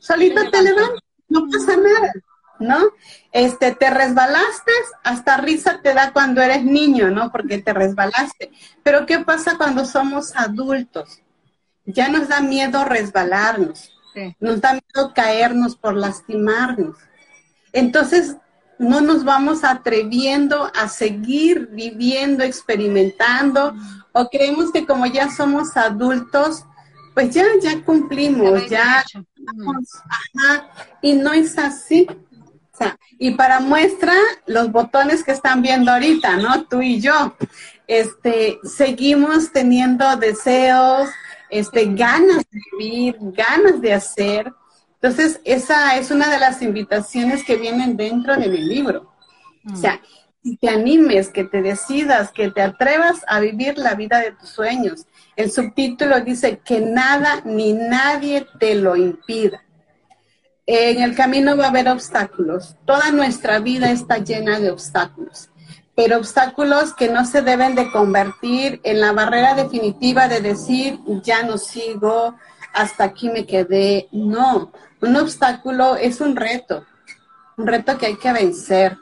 [0.00, 2.12] solito te levantas, no pasa nada,
[2.60, 2.78] ¿no?
[3.32, 4.70] Este, te resbalaste,
[5.02, 7.32] hasta risa te da cuando eres niño, ¿no?
[7.32, 8.52] Porque te resbalaste.
[8.82, 11.20] Pero ¿qué pasa cuando somos adultos?
[11.84, 14.36] Ya nos da miedo resbalarnos, sí.
[14.38, 16.96] nos da miedo caernos por lastimarnos.
[17.72, 18.36] Entonces,
[18.78, 23.74] no nos vamos atreviendo a seguir viviendo, experimentando,
[24.12, 26.64] o creemos que como ya somos adultos,
[27.14, 30.70] pues ya, ya cumplimos, ya, ajá,
[31.02, 32.06] y no es así.
[33.18, 34.14] Y para muestra,
[34.46, 36.64] los botones que están viendo ahorita, ¿no?
[36.64, 37.34] Tú y yo,
[37.86, 41.08] este, seguimos teniendo deseos,
[41.50, 44.52] este, ganas de vivir, ganas de hacer,
[45.02, 49.10] entonces, esa es una de las invitaciones que vienen dentro de mi libro.
[49.72, 49.98] O sea,
[50.44, 54.50] que te animes, que te decidas, que te atrevas a vivir la vida de tus
[54.50, 55.06] sueños.
[55.36, 59.64] El subtítulo dice que nada ni nadie te lo impida.
[60.72, 62.76] En el camino va a haber obstáculos.
[62.84, 65.48] Toda nuestra vida está llena de obstáculos,
[65.96, 71.42] pero obstáculos que no se deben de convertir en la barrera definitiva de decir, ya
[71.42, 72.36] no sigo,
[72.72, 74.06] hasta aquí me quedé.
[74.12, 76.86] No, un obstáculo es un reto,
[77.56, 78.96] un reto que hay que vencer.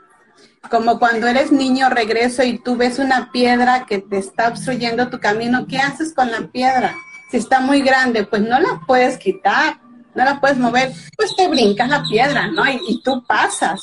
[0.71, 5.21] Como cuando eres niño, regreso y tú ves una piedra que te está obstruyendo tu
[5.21, 6.95] camino, ¿qué haces con la piedra?
[7.31, 9.81] Si está muy grande, pues no la puedes quitar,
[10.15, 12.65] no la puedes mover, pues te brincas la piedra, ¿no?
[12.67, 13.81] Y, y tú pasas.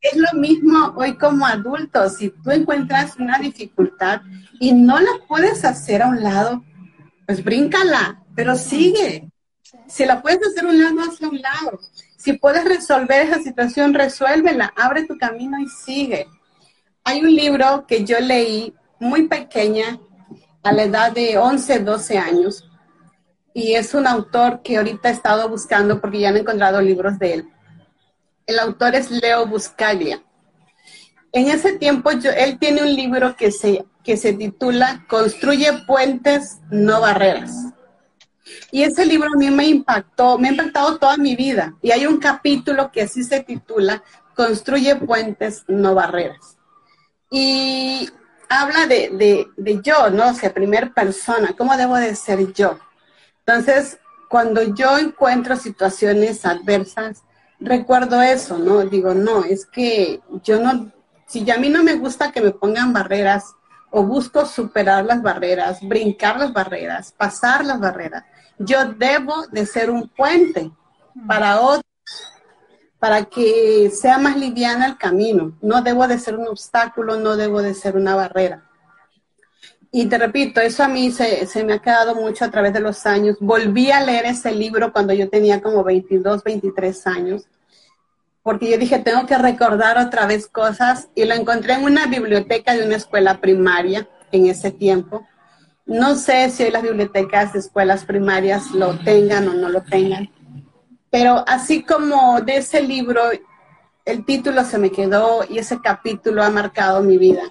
[0.00, 4.22] Es lo mismo hoy como adultos, si tú encuentras una dificultad
[4.58, 6.64] y no la puedes hacer a un lado,
[7.26, 9.30] pues bríncala, pero sigue,
[9.86, 11.80] si la puedes hacer un lado, hazla a un lado.
[12.16, 16.26] Si puedes resolver esa situación, resuélvela, abre tu camino y sigue.
[17.04, 19.98] Hay un libro que yo leí muy pequeña,
[20.62, 22.69] a la edad de 11, 12 años,
[23.60, 27.18] y es un autor que ahorita he estado buscando porque ya no he encontrado libros
[27.18, 27.48] de él.
[28.46, 30.22] El autor es Leo Buscaglia.
[31.30, 36.58] En ese tiempo yo, él tiene un libro que se, que se titula Construye puentes,
[36.70, 37.52] no barreras.
[38.72, 41.74] Y ese libro a mí me impactó, me ha impactado toda mi vida.
[41.82, 44.02] Y hay un capítulo que así se titula,
[44.34, 46.56] Construye puentes, no barreras.
[47.30, 48.08] Y
[48.48, 50.30] habla de, de, de yo, ¿no?
[50.30, 52.78] O sea, primer persona, ¿cómo debo de ser yo?
[53.50, 57.24] Entonces, cuando yo encuentro situaciones adversas,
[57.58, 58.84] recuerdo eso, ¿no?
[58.84, 60.92] Digo, no, es que yo no,
[61.26, 63.56] si a mí no me gusta que me pongan barreras,
[63.90, 68.22] o busco superar las barreras, brincar las barreras, pasar las barreras,
[68.56, 70.70] yo debo de ser un puente
[71.26, 71.82] para otros,
[73.00, 75.58] para que sea más liviana el camino.
[75.60, 78.69] No debo de ser un obstáculo, no debo de ser una barrera.
[79.92, 82.80] Y te repito, eso a mí se, se, me ha quedado mucho a través de
[82.80, 83.36] los años.
[83.40, 87.46] Volví a leer ese libro cuando yo tenía como 22, 23 años,
[88.42, 92.74] porque yo dije, tengo que recordar otra vez cosas y lo encontré en una biblioteca
[92.74, 95.26] de una escuela primaria en ese tiempo.
[95.86, 100.30] No sé si las bibliotecas de escuelas primarias lo tengan o no lo tengan,
[101.10, 103.22] pero así como de ese libro,
[104.04, 107.42] el título se me quedó y ese capítulo ha marcado mi vida.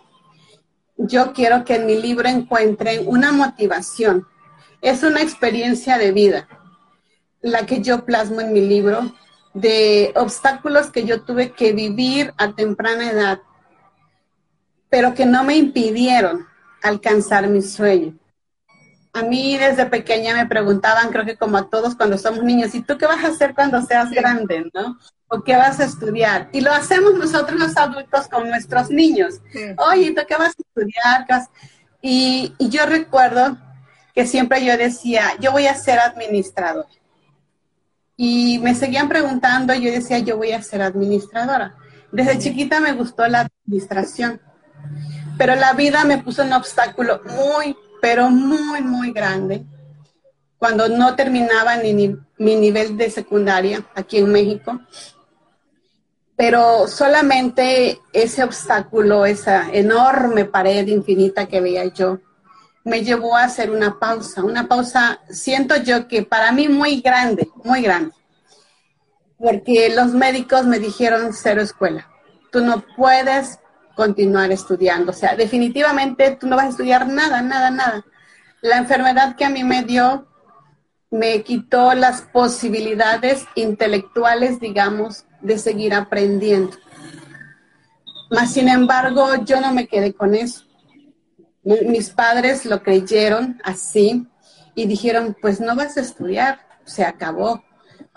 [1.01, 4.27] Yo quiero que en mi libro encuentren una motivación.
[4.81, 6.49] Es una experiencia de vida,
[7.41, 9.15] la que yo plasmo en mi libro,
[9.53, 13.39] de obstáculos que yo tuve que vivir a temprana edad,
[14.89, 16.45] pero que no me impidieron
[16.83, 18.17] alcanzar mi sueño.
[19.19, 22.81] A mí desde pequeña me preguntaban, creo que como a todos cuando somos niños, ¿y
[22.81, 24.97] tú qué vas a hacer cuando seas grande, no?
[25.27, 26.49] ¿O qué vas a estudiar?
[26.53, 29.41] Y lo hacemos nosotros los adultos con nuestros niños.
[29.51, 29.59] Sí.
[29.91, 31.27] Oye, ¿tú qué vas a estudiar?
[32.01, 33.57] Y, y yo recuerdo
[34.15, 36.87] que siempre yo decía, yo voy a ser administrador.
[38.15, 41.75] Y me seguían preguntando, yo decía, yo voy a ser administradora.
[42.11, 44.41] Desde chiquita me gustó la administración,
[45.37, 49.63] pero la vida me puso un obstáculo muy, pero muy, muy grande.
[50.57, 54.79] Cuando no terminaba ni, mi nivel de secundaria aquí en México,
[56.35, 62.19] pero solamente ese obstáculo, esa enorme pared infinita que veía yo,
[62.85, 67.49] me llevó a hacer una pausa, una pausa, siento yo que para mí muy grande,
[67.63, 68.13] muy grande,
[69.37, 72.07] porque los médicos me dijeron cero escuela,
[72.51, 73.59] tú no puedes
[73.99, 78.05] continuar estudiando, o sea, definitivamente tú no vas a estudiar nada, nada, nada.
[78.61, 80.25] La enfermedad que a mí me dio
[81.11, 86.77] me quitó las posibilidades intelectuales, digamos, de seguir aprendiendo.
[88.31, 90.63] Mas, sin embargo, yo no me quedé con eso.
[91.65, 94.25] Mis padres lo creyeron así
[94.75, 97.65] y dijeron, pues no vas a estudiar, se acabó.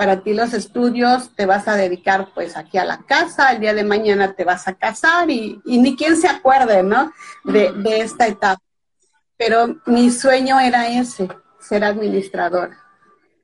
[0.03, 3.73] Para ti los estudios te vas a dedicar pues aquí a la casa, el día
[3.73, 7.13] de mañana te vas a casar y, ni quien se acuerde, ¿no?
[7.45, 8.61] De, de esta etapa.
[9.37, 11.29] Pero mi sueño era ese,
[11.61, 12.77] ser administradora.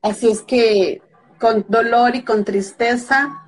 [0.02, 1.00] Así es que
[1.38, 3.40] con dolor y con tristeza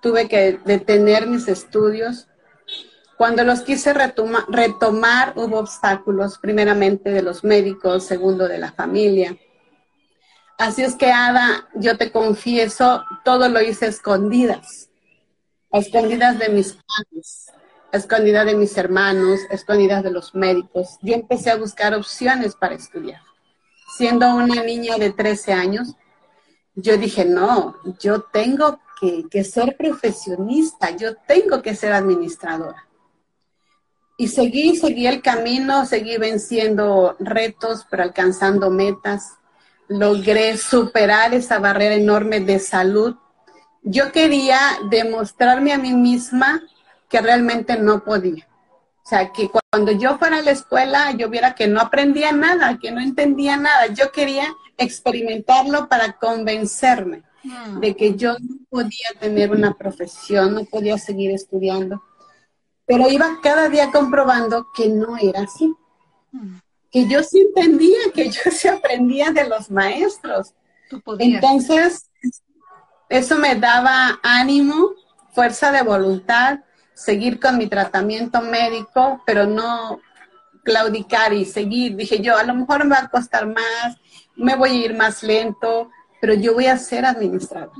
[0.00, 2.26] tuve que detener mis estudios.
[3.18, 9.36] Cuando los quise retomar, hubo obstáculos, primeramente de los médicos, segundo de la familia.
[10.58, 14.88] Así es que, Ada, yo te confieso, todo lo hice escondidas,
[15.72, 17.46] escondidas de mis padres,
[17.92, 20.98] escondidas de mis hermanos, escondidas de los médicos.
[21.02, 23.20] Yo empecé a buscar opciones para estudiar.
[23.96, 25.94] Siendo una niña de 13 años,
[26.74, 28.80] yo dije, no, yo tengo
[29.30, 32.88] que, ser profesionista, yo tengo que ser administradora.
[34.16, 39.34] Y seguí, seguí el camino, seguí venciendo retos, pero alcanzando metas.
[39.88, 43.16] Logré superar esa barrera enorme de salud.
[43.82, 46.62] Yo quería demostrarme a mí misma
[47.08, 48.46] que realmente no podía.
[49.04, 52.78] O sea, que cuando yo fuera a la escuela, yo viera que no aprendía nada,
[52.78, 53.88] que no entendía nada.
[53.88, 54.46] Yo quería
[54.78, 57.80] experimentarlo para convencerme mm.
[57.80, 62.02] de que yo no podía tener una profesión, no podía seguir estudiando.
[62.86, 65.70] Pero iba cada día comprobando que no era así.
[66.32, 66.56] Mm.
[66.94, 70.54] Que yo sí entendía, que yo sí aprendía de los maestros.
[71.18, 72.08] Entonces,
[73.08, 74.92] eso me daba ánimo,
[75.32, 76.60] fuerza de voluntad,
[76.94, 79.98] seguir con mi tratamiento médico, pero no
[80.62, 81.96] claudicar y seguir.
[81.96, 83.96] Dije yo, a lo mejor me va a costar más,
[84.36, 87.72] me voy a ir más lento, pero yo voy a ser administrador.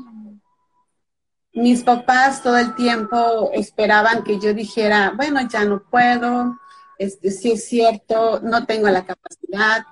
[1.52, 6.58] Mis papás todo el tiempo esperaban que yo dijera, bueno, ya no puedo,
[6.98, 9.84] este, sí es cierto, no tengo la capacidad.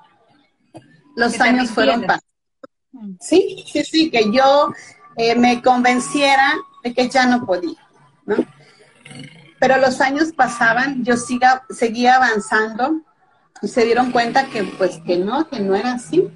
[1.16, 2.26] Los años fueron pasando.
[3.20, 4.72] Sí, sí, sí, que yo
[5.16, 6.52] eh, me convenciera
[6.84, 7.78] de que ya no podía,
[8.26, 8.36] ¿no?
[9.58, 13.02] Pero los años pasaban, yo siga, seguía avanzando
[13.62, 16.30] y se dieron cuenta que pues que no, que no era así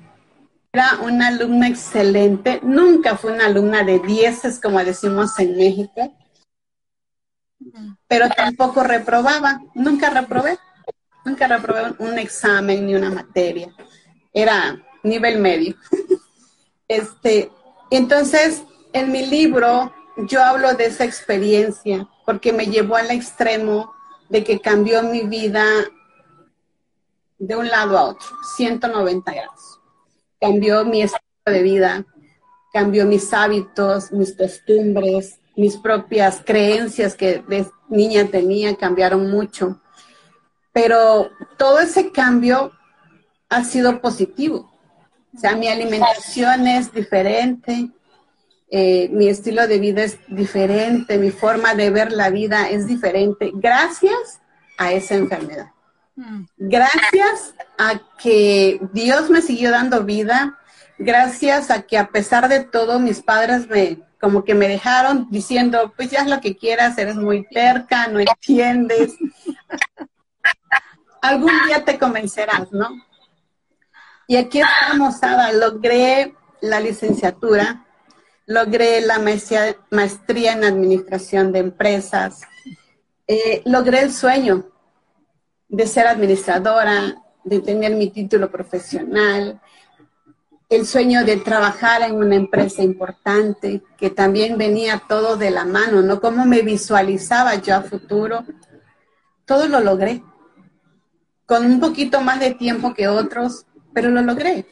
[0.77, 6.15] era una alumna excelente, nunca fue una alumna de dieces, como decimos en México,
[8.07, 10.59] pero tampoco reprobaba, nunca reprobé,
[11.25, 13.69] nunca reprobé un examen ni una materia,
[14.33, 15.77] era nivel medio.
[16.89, 17.51] Este,
[17.91, 19.93] entonces, en mi libro
[20.29, 23.93] yo hablo de esa experiencia porque me llevó al extremo
[24.29, 25.65] de que cambió mi vida
[27.39, 29.77] de un lado a otro, 190 grados
[30.41, 32.07] cambió mi estilo de vida,
[32.73, 39.81] cambió mis hábitos, mis costumbres, mis propias creencias que de niña tenía cambiaron mucho.
[40.73, 42.73] Pero todo ese cambio
[43.49, 44.73] ha sido positivo.
[45.35, 47.91] O sea, mi alimentación es diferente,
[48.71, 53.53] eh, mi estilo de vida es diferente, mi forma de ver la vida es diferente,
[53.55, 54.41] gracias
[54.79, 55.71] a esa enfermedad.
[56.57, 60.59] Gracias a que Dios me siguió dando vida,
[60.99, 65.93] gracias a que a pesar de todo mis padres me como que me dejaron diciendo,
[65.95, 69.15] pues ya es lo que quieras, eres muy terca, no entiendes.
[71.23, 72.89] Algún día te convencerás, ¿no?
[74.27, 77.87] Y aquí estamos, Ada, logré la licenciatura,
[78.47, 82.41] logré la maestría, en administración de empresas,
[83.29, 84.73] eh, logré el sueño,
[85.69, 89.61] de ser administradora, de tener mi título profesional,
[90.69, 96.03] el sueño de trabajar en una empresa importante, que también venía todo de la mano,
[96.03, 96.21] ¿no?
[96.21, 98.45] Cómo me visualizaba yo a futuro.
[99.45, 100.23] Todo lo logré.
[101.47, 104.67] Con un poquito más de tiempo que otros, pero lo logré.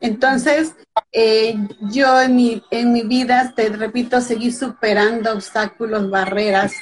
[0.00, 0.74] Entonces,
[1.12, 6.72] eh, yo en mi, en mi vida, te repito, seguí superando obstáculos, barreras.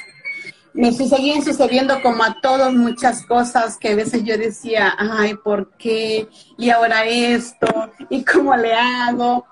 [0.73, 5.71] Me seguían sucediendo como a todos muchas cosas que a veces yo decía, ay, ¿por
[5.77, 6.29] qué?
[6.57, 9.45] Y ahora esto, ¿y cómo le hago?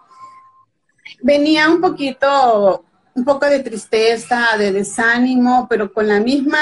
[1.22, 6.58] Venía un poquito, un poco de tristeza, de desánimo, pero con la misma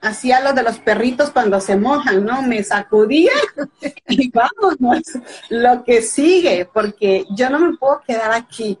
[0.00, 2.42] hacía lo de los perritos cuando se mojan, ¿no?
[2.42, 3.32] Me sacudía
[4.08, 5.02] y vámonos,
[5.50, 8.78] lo que sigue, porque yo no me puedo quedar aquí.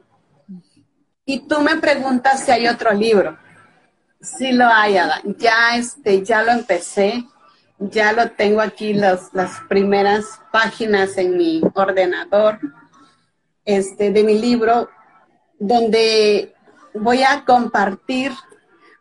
[1.24, 3.38] Y tú me preguntas si hay otro libro.
[4.20, 4.98] Sí lo hay.
[5.38, 7.24] Ya, este, ya lo empecé,
[7.78, 9.30] ya lo tengo aquí las
[9.68, 12.60] primeras páginas en mi ordenador
[13.64, 14.90] este, de mi libro,
[15.58, 16.54] donde
[16.94, 18.32] voy a compartir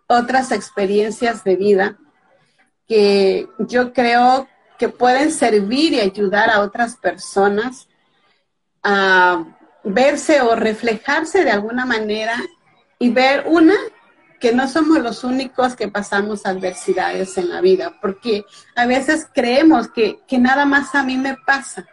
[0.07, 1.97] otras experiencias de vida
[2.87, 4.47] que yo creo
[4.77, 7.87] que pueden servir y ayudar a otras personas
[8.81, 9.43] a
[9.83, 12.35] verse o reflejarse de alguna manera
[12.97, 13.75] y ver una
[14.39, 19.89] que no somos los únicos que pasamos adversidades en la vida, porque a veces creemos
[19.89, 21.85] que, nada más a mí me pasa,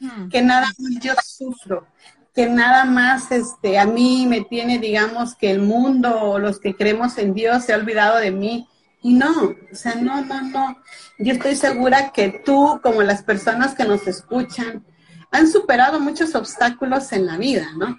[0.00, 0.28] hmm.
[0.28, 1.86] que nada más yo sufro,
[2.34, 6.76] que nada más este, a mí me tiene, digamos, que el mundo o los que
[6.76, 8.68] creemos en Dios se ha olvidado de mí
[9.02, 10.76] y no, o sea, no, no, no.
[11.18, 14.84] Yo estoy segura que tú, como las personas que nos escuchan,
[15.30, 17.98] han superado muchos obstáculos en la vida, ¿no?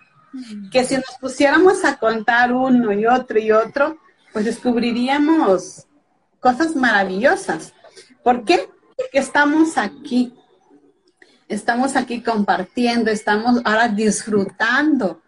[0.72, 3.98] Que si nos pusiéramos a contar uno y otro y otro,
[4.32, 5.86] pues descubriríamos
[6.40, 7.74] cosas maravillosas.
[8.24, 8.70] ¿Por qué?
[8.96, 10.34] Porque estamos aquí.
[11.48, 15.20] Estamos aquí compartiendo, estamos ahora disfrutando,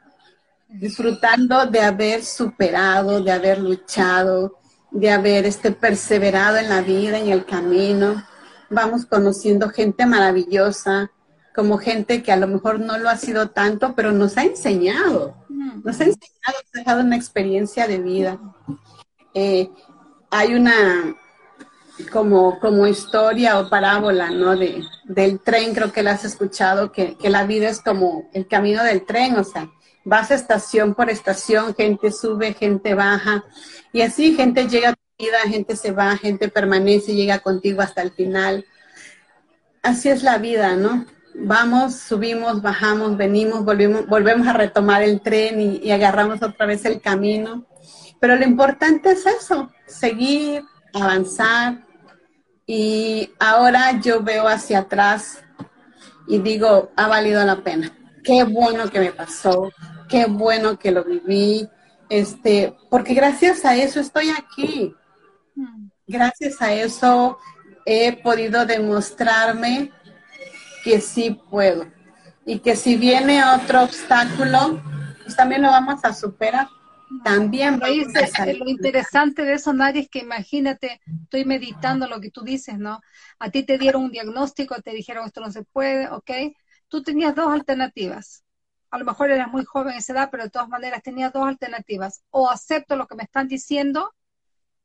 [0.68, 4.60] disfrutando de haber superado, de haber luchado,
[4.92, 8.24] de haber este, perseverado en la vida, en el camino.
[8.70, 11.10] Vamos conociendo gente maravillosa,
[11.54, 15.36] como gente que a lo mejor no lo ha sido tanto, pero nos ha enseñado,
[15.50, 18.40] nos ha enseñado, nos ha dejado una experiencia de vida.
[19.34, 19.70] Eh,
[20.30, 21.16] hay una
[22.12, 24.56] como, como historia o parábola, ¿no?
[24.56, 28.48] De, del tren, creo que la has escuchado, que, que la vida es como el
[28.48, 29.70] camino del tren, o sea,
[30.04, 33.44] vas estación por estación, gente sube, gente baja,
[33.92, 38.02] y así gente llega a tu vida, gente se va, gente permanece, llega contigo hasta
[38.02, 38.66] el final.
[39.84, 41.06] Así es la vida, ¿no?
[41.36, 46.86] Vamos, subimos, bajamos, venimos, volvemos, volvemos a retomar el tren y, y agarramos otra vez
[46.86, 47.66] el camino.
[48.20, 50.64] Pero lo importante es eso, seguir,
[50.94, 51.86] avanzar.
[52.66, 55.44] Y ahora yo veo hacia atrás
[56.28, 57.92] y digo, ha valido la pena.
[58.24, 59.72] Qué bueno que me pasó,
[60.08, 61.68] qué bueno que lo viví,
[62.10, 64.96] este, porque gracias a eso estoy aquí.
[66.08, 67.38] Gracias a eso
[67.86, 69.92] he podido demostrarme
[70.84, 71.86] que sí puedo
[72.46, 74.82] y que si viene otro obstáculo,
[75.24, 76.68] pues también lo vamos a superar.
[77.24, 82.80] También lo interesante de eso, Nadia, es que imagínate, estoy meditando lo que tú dices,
[82.80, 83.02] ¿no?
[83.38, 86.32] A ti te dieron un diagnóstico, te dijeron esto no se puede, ¿ok?
[86.88, 88.46] Tú tenías dos alternativas
[88.92, 91.48] a lo mejor eras muy joven en esa edad, pero de todas maneras tenía dos
[91.48, 92.24] alternativas.
[92.30, 94.14] O acepto lo que me están diciendo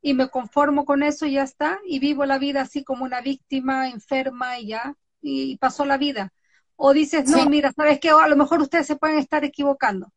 [0.01, 3.21] y me conformo con eso y ya está, y vivo la vida así como una
[3.21, 6.33] víctima enferma y ya, y, pasó la vida.
[6.77, 8.11] O dices, no, mira, ¿sabes qué?
[8.11, 10.13] a lo mejor ustedes se pueden estar equivocando.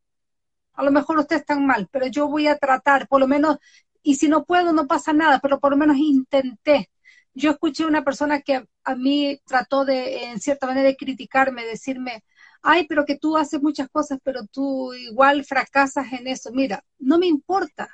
[0.74, 3.58] A lo mejor ustedes están mal, pero yo voy a tratar, por lo menos,
[4.02, 6.90] y si no puedo, no pasa nada, pero por lo menos intenté.
[7.34, 12.24] Yo escuché una persona que a mí trató de, en cierta manera, de criticarme, decirme,
[12.62, 16.52] ay, pero que tú haces muchas cosas, pero tú igual fracasas en eso.
[16.52, 17.90] Mira, no me importa,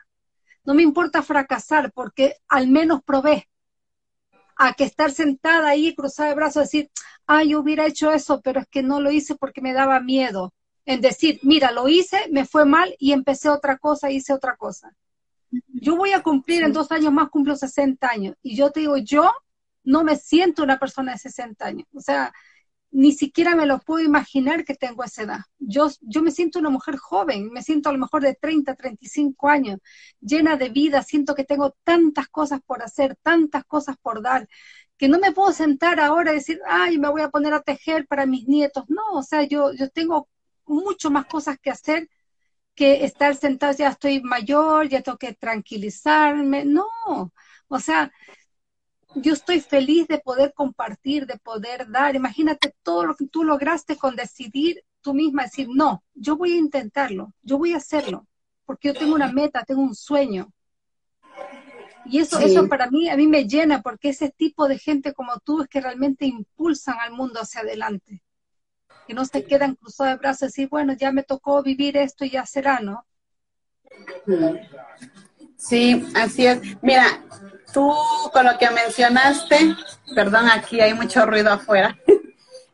[0.63, 3.47] no me importa fracasar porque al menos probé.
[4.57, 6.89] A que estar sentada ahí, cruzada de brazos, decir,
[7.27, 10.53] ay, yo hubiera hecho eso, pero es que no lo hice porque me daba miedo.
[10.85, 14.95] En decir, mira, lo hice, me fue mal y empecé otra cosa, hice otra cosa.
[15.73, 18.35] Yo voy a cumplir en dos años más, cumplo 60 años.
[18.41, 19.31] Y yo te digo, yo
[19.83, 21.87] no me siento una persona de 60 años.
[21.93, 22.33] O sea,
[22.95, 25.39] ni siquiera me lo puedo imaginar que tengo esa edad.
[25.59, 29.49] Yo, yo me siento una mujer joven, me siento a lo mejor de 30, 35
[29.49, 29.79] años,
[30.21, 34.47] llena de vida, siento que tengo tantas cosas por hacer, tantas cosas por dar,
[34.97, 38.07] que no me puedo sentar ahora y decir, ay, me voy a poner a tejer
[38.07, 38.85] para mis nietos.
[38.87, 40.29] No, o sea, yo, yo tengo
[40.65, 42.09] mucho más cosas que hacer
[42.75, 46.65] que estar sentada, ya estoy mayor, ya tengo que tranquilizarme.
[46.65, 46.85] No,
[47.67, 48.11] o sea,
[49.15, 52.15] yo estoy feliz de poder compartir, de poder dar.
[52.15, 56.57] Imagínate todo lo que tú lograste con decidir tú misma, decir, no, yo voy a
[56.57, 58.27] intentarlo, yo voy a hacerlo,
[58.65, 60.51] porque yo tengo una meta, tengo un sueño.
[62.05, 65.39] Y eso, eso para mí, a mí me llena, porque ese tipo de gente como
[65.39, 68.21] tú es que realmente impulsan al mundo hacia adelante.
[69.07, 72.25] que no se quedan cruzados de brazos y decir, bueno, ya me tocó vivir esto
[72.25, 73.05] y ya será, ¿no?
[75.57, 76.59] Sí, así es.
[76.81, 77.23] Mira,
[77.75, 77.93] tú
[78.31, 79.75] con lo que mencionaste,
[80.15, 81.95] perdón, aquí hay mucho ruido afuera.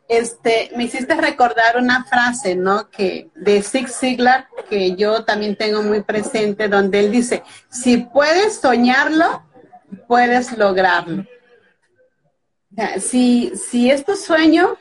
[0.07, 2.89] Este, me hiciste recordar una frase, ¿no?
[2.89, 8.59] Que de Zig Ziglar, que yo también tengo muy presente, donde él dice, si puedes
[8.59, 9.41] soñarlo,
[10.09, 11.25] puedes lograrlo.
[12.99, 14.77] si, si es tu sueño,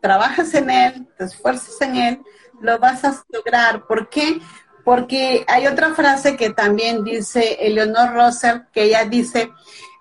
[0.00, 2.22] trabajas en él, te esfuerzas en él,
[2.62, 3.86] lo vas a lograr.
[3.86, 4.40] ¿Por qué?
[4.84, 9.50] Porque hay otra frase que también dice Eleonor Russell, que ella dice,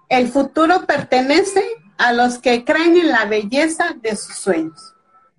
[0.10, 1.64] el futuro pertenece
[1.98, 4.96] a los que creen en la belleza de sus sueños.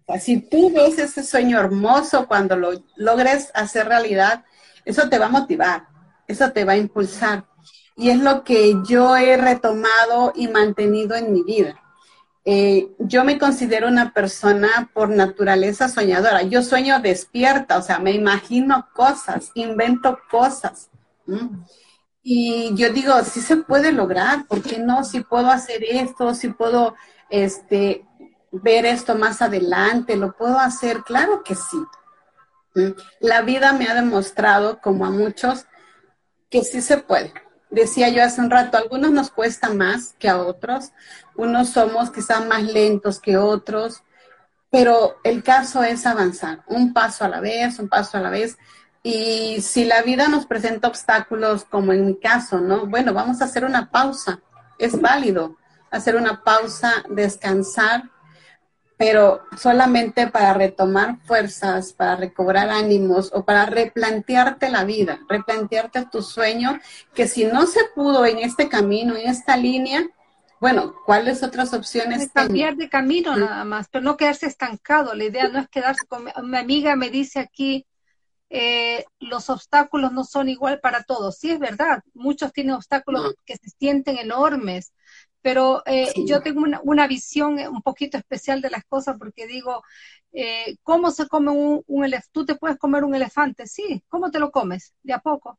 [0.07, 4.45] O si tú ves ese sueño hermoso cuando lo logres hacer realidad,
[4.85, 5.89] eso te va a motivar,
[6.27, 7.45] eso te va a impulsar.
[7.97, 11.82] Y es lo que yo he retomado y mantenido en mi vida.
[12.45, 16.43] Eh, yo me considero una persona por naturaleza soñadora.
[16.43, 20.91] Yo sueño despierta, o sea, me imagino cosas, invento cosas.
[22.23, 25.05] Y yo digo, sí se puede lograr, ¿por qué no?
[25.05, 26.97] Si puedo hacer esto, si puedo
[27.31, 28.05] este,
[28.51, 31.79] ver esto más adelante, lo puedo hacer, claro que sí.
[33.21, 35.67] La vida me ha demostrado, como a muchos,
[36.51, 37.33] que sí se puede
[37.73, 40.93] decía yo hace un rato, algunos nos cuesta más que a otros,
[41.35, 44.05] unos somos quizás más lentos que otros,
[44.71, 48.57] pero el caso es avanzar, un paso a la vez, un paso a la vez.
[49.03, 52.87] Y si la vida nos presenta obstáculos, como en mi caso, ¿no?
[52.87, 54.41] Bueno, vamos a hacer una pausa,
[54.79, 55.57] es válido
[55.93, 58.11] hacer una pausa, descansar,
[59.03, 66.23] pero solamente para retomar fuerzas, para recobrar ánimos o para replantearte la vida, replantearte tu
[66.23, 66.79] sueño,
[67.13, 70.09] que si no se pudo en este camino, en esta línea,
[70.61, 72.31] bueno, ¿cuáles otras opciones?
[72.33, 75.17] cambiar de camino nada más, pero no quedarse estancado.
[75.17, 76.23] La idea no es quedarse con...
[76.45, 77.85] Mi amiga me dice aquí,
[78.51, 81.39] eh, los obstáculos no son igual para todos.
[81.39, 84.93] Sí, es verdad, muchos tienen obstáculos que se sienten enormes,
[85.43, 89.83] pero eh, yo tengo una, visión eh, un poquito especial de las cosas porque digo,
[90.33, 92.31] eh, ¿cómo se come un, un elefante?
[92.33, 93.67] ¿Tú te puedes comer un elefante?
[93.67, 94.95] Sí, ¿cómo te lo comes?
[95.03, 95.59] De a poco.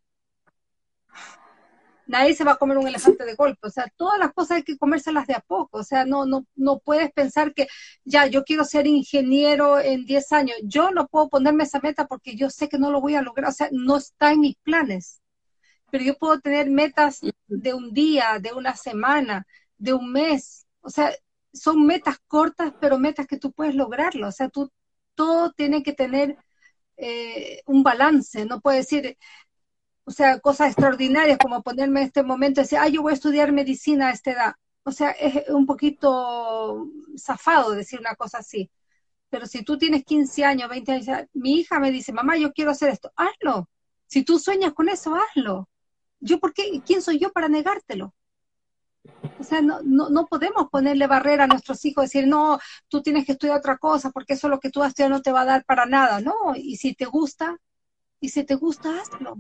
[2.05, 4.63] Nadie se va a comer un elefante de golpe, o sea, todas las cosas hay
[4.63, 7.67] que comérselas de a poco, o sea, no, no, no puedes pensar que
[8.03, 12.36] ya, yo quiero ser ingeniero en 10 años, yo no puedo ponerme esa meta porque
[12.36, 15.21] yo sé que no lo voy a lograr, o sea, no está en mis planes,
[15.91, 19.47] pero yo puedo tener metas de un día, de una semana,
[19.84, 20.65] de un mes.
[20.81, 21.13] O sea,
[21.53, 24.27] son metas cortas, pero metas que tú puedes lograrlo.
[24.29, 26.38] O sea, todo tiene que tener
[26.97, 28.45] eh, un balance.
[28.45, 29.17] No puedes decir,
[30.05, 33.15] o sea, cosas extraordinarias como ponerme en este momento y decir, ah, yo voy a
[33.15, 34.53] estudiar medicina a esta edad.
[34.84, 38.71] O sea, es un poquito zafado decir una cosa así.
[39.29, 42.71] Pero si tú tienes 15 años, 20 años, mi hija me dice, mamá, yo quiero
[42.71, 43.69] hacer esto, hazlo.
[44.07, 45.69] Si tú sueñas con eso, hazlo.
[46.19, 46.81] Yo, ¿por qué?
[46.86, 48.13] ¿Quién soy yo para negártelo?
[49.39, 53.26] O sea, no, no, no, podemos ponerle barrera a nuestros hijos, decir, no, tú tienes
[53.26, 55.45] que estudiar otra cosa, porque eso lo que tú has estudiado no te va a
[55.45, 56.34] dar para nada, ¿no?
[56.56, 57.58] Y si te gusta,
[58.20, 59.38] y si te gusta, hazlo.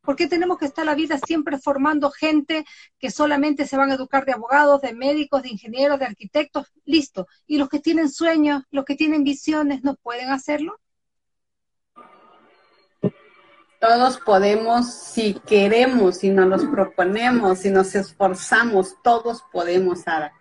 [0.00, 2.66] ¿Por qué tenemos que estar la vida siempre formando gente
[2.98, 6.66] que solamente se van a educar de abogados, de médicos, de ingenieros, de arquitectos?
[6.84, 7.26] Listo.
[7.46, 10.78] ¿Y los que tienen sueños, los que tienen visiones, no pueden hacerlo?
[13.86, 20.32] Todos podemos, si queremos, si nos los proponemos, si nos esforzamos, todos podemos, Ara.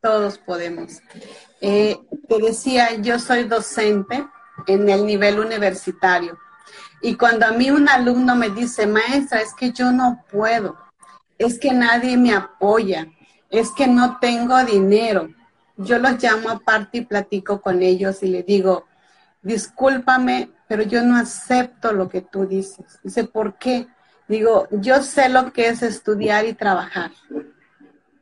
[0.00, 1.00] Todos podemos.
[1.60, 1.96] Eh,
[2.28, 4.26] te decía, yo soy docente
[4.66, 6.36] en el nivel universitario.
[7.00, 10.76] Y cuando a mí un alumno me dice, maestra, es que yo no puedo,
[11.38, 13.06] es que nadie me apoya,
[13.50, 15.28] es que no tengo dinero,
[15.76, 18.84] yo los llamo aparte y platico con ellos y le digo,
[19.42, 22.98] discúlpame, pero yo no acepto lo que tú dices.
[23.02, 23.86] Dice, ¿por qué?
[24.28, 27.12] Digo, yo sé lo que es estudiar y trabajar.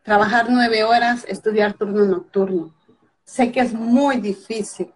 [0.02, 2.74] Trabajar nueve horas, estudiar turno nocturno.
[3.24, 4.92] Sé que es muy difícil,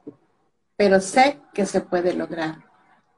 [0.77, 2.57] pero sé que se puede lograr.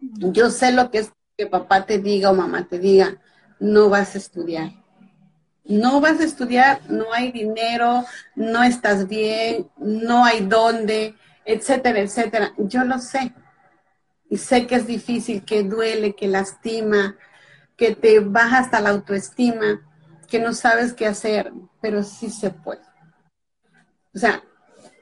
[0.01, 3.16] Yo sé lo que es que papá te diga o mamá te diga,
[3.59, 4.72] no vas a estudiar.
[5.64, 8.05] No vas a estudiar, no hay dinero,
[8.35, 11.14] no estás bien, no hay dónde,
[11.45, 12.53] etcétera, etcétera.
[12.59, 13.35] Yo lo sé,
[14.31, 17.16] y sé que es difícil, que duele, que lastima,
[17.76, 19.81] que te baja hasta la autoestima,
[20.29, 22.83] que no sabes qué hacer, pero sí se puede.
[24.14, 24.43] O sea,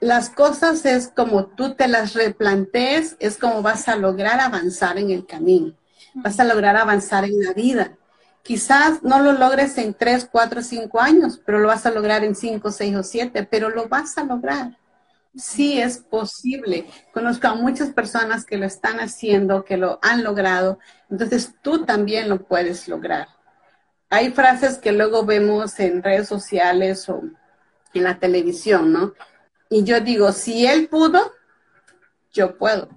[0.00, 5.10] las cosas es como tú te las replantees, es como vas a lograr avanzar en
[5.10, 5.74] el camino,
[6.14, 7.96] vas a lograr avanzar en la vida.
[8.42, 12.36] Quizás no lo logres en tres, cuatro, cinco años, pero lo vas a lograr en
[12.36, 14.76] cinco, seis o siete, pero lo vas a lograr.
[15.36, 16.86] Sí es posible.
[17.12, 20.78] Conozco a muchas personas que lo están haciendo, que lo han logrado.
[21.10, 23.28] Entonces tú también lo puedes lograr.
[24.08, 27.22] Hay frases que luego vemos en redes sociales o
[27.92, 29.14] en la televisión, ¿no?
[29.68, 31.32] Y yo digo, si él pudo,
[32.32, 32.95] yo puedo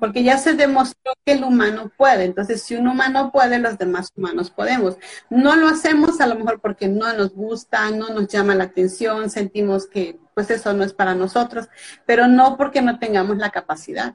[0.00, 2.24] porque ya se demostró que el humano puede.
[2.24, 4.96] Entonces, si un humano puede, los demás humanos podemos.
[5.30, 9.30] No lo hacemos a lo mejor porque no nos gusta, no nos llama la atención,
[9.30, 11.68] sentimos que pues eso no es para nosotros,
[12.06, 14.14] pero no porque no tengamos la capacidad.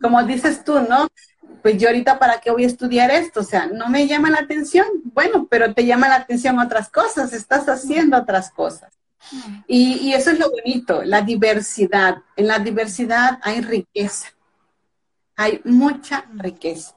[0.00, 1.08] Como dices tú, ¿no?
[1.62, 4.40] Pues yo ahorita para qué voy a estudiar esto, o sea, no me llama la
[4.40, 4.86] atención.
[5.04, 8.92] Bueno, pero te llama la atención otras cosas, estás haciendo otras cosas.
[9.68, 12.16] Y, y eso es lo bonito, la diversidad.
[12.34, 14.32] En la diversidad hay riqueza
[15.42, 16.94] hay mucha riqueza.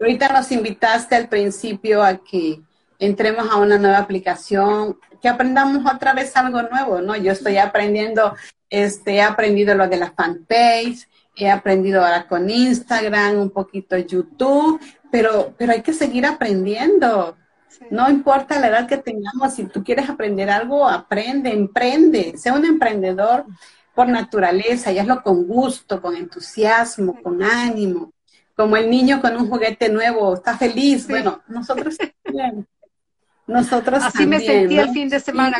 [0.00, 2.60] Ahorita nos invitaste al principio a que
[2.98, 7.16] entremos a una nueva aplicación, que aprendamos otra vez algo nuevo, ¿no?
[7.16, 8.34] Yo estoy aprendiendo,
[8.68, 14.80] este, he aprendido lo de la fanpage, he aprendido ahora con Instagram, un poquito YouTube,
[15.10, 17.36] pero, pero hay que seguir aprendiendo.
[17.90, 22.64] No importa la edad que tengamos, si tú quieres aprender algo, aprende, emprende, sea un
[22.64, 23.46] emprendedor
[23.98, 28.12] por naturaleza y hazlo con gusto, con entusiasmo, con ánimo.
[28.54, 31.08] Como el niño con un juguete nuevo, está feliz.
[31.08, 32.68] Bueno, nosotros también.
[33.48, 35.58] Nosotros Así me sentí el fin de semana,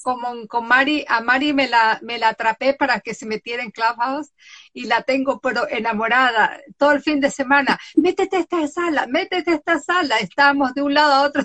[0.00, 3.72] como, con Mari, a Mari me la, me la atrapé para que se metiera en
[3.72, 4.30] Clubhouse
[4.72, 7.80] y la tengo pero enamorada todo el fin de semana.
[7.96, 10.18] Métete a esta sala, métete a esta sala.
[10.18, 11.42] Estábamos de un lado a otro.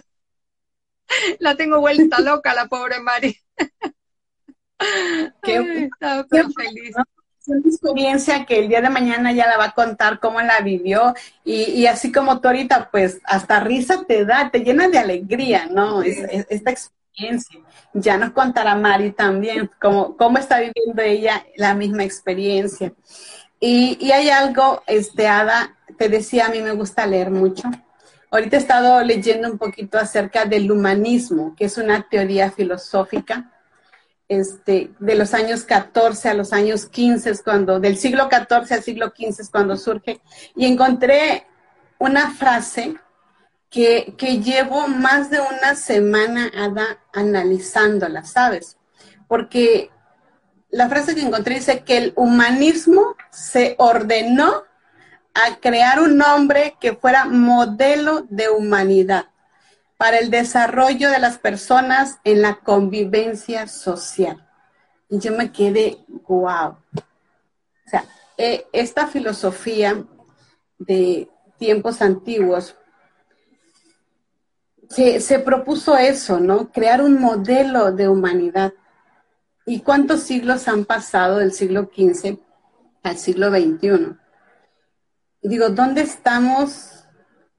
[1.39, 3.35] La tengo vuelta loca la pobre Mari.
[5.43, 5.89] Qué,
[6.55, 6.95] feliz.
[7.39, 10.59] Es una experiencia que el día de mañana ya la va a contar cómo la
[10.59, 11.13] vivió
[11.45, 16.01] y, así como tú ahorita, pues hasta risa te da, te llena de alegría, ¿no?
[16.03, 17.59] esta experiencia.
[17.93, 22.93] Ya nos contará Mari también cómo, cómo está viviendo ella la misma experiencia.
[23.59, 27.69] Y, y hay algo, este, Ada, te decía, a mí me gusta leer mucho.
[28.29, 33.53] Ahorita he estado leyendo un poquito acerca del humanismo, que es una teoría filosófica
[34.27, 39.13] este, de los años 14 a los años 15, cuando, del siglo 14 al siglo
[39.13, 40.21] 15 es cuando surge,
[40.55, 41.47] y encontré
[41.97, 42.95] una frase
[43.69, 46.51] que, que llevo más de una semana
[47.13, 48.77] analizándola, ¿sabes?
[49.27, 49.89] Porque
[50.69, 54.63] la frase que encontré dice que el humanismo se ordenó
[55.33, 59.27] a crear un hombre que fuera modelo de humanidad
[59.97, 64.47] para el desarrollo de las personas en la convivencia social.
[65.09, 66.69] Y yo me quedé, wow.
[66.69, 68.05] O sea,
[68.37, 70.05] eh, esta filosofía
[70.77, 72.75] de tiempos antiguos
[74.89, 76.71] se, se, propuso eso, ¿no?
[76.71, 78.73] Crear un modelo de humanidad.
[79.65, 82.37] ¿Y cuántos siglos han pasado del siglo XV
[83.03, 84.15] al siglo XXI?
[85.41, 86.96] Digo, ¿dónde estamos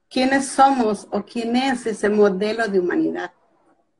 [0.09, 3.31] quiénes somos o quién es ese modelo de humanidad,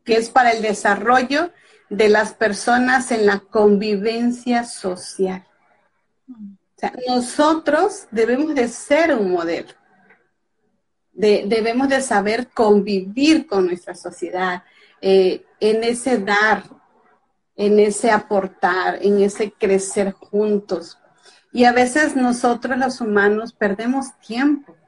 [0.04, 1.52] que es para el desarrollo
[1.90, 5.46] de las personas en la convivencia social.
[7.08, 9.70] Nosotros debemos de ser un modelo.
[11.12, 14.64] debemos de saber convivir con nuestra sociedad,
[15.02, 16.64] eh, en ese dar,
[17.58, 20.98] en ese aportar, en ese crecer juntos.
[21.52, 24.79] Y a veces nosotros los humanos perdemos tiempo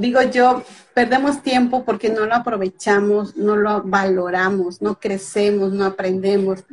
[0.00, 0.62] digo yo,
[0.94, 6.64] perdemos tiempo porque no lo aprovechamos, no lo valoramos, no crecemos, no aprendemos.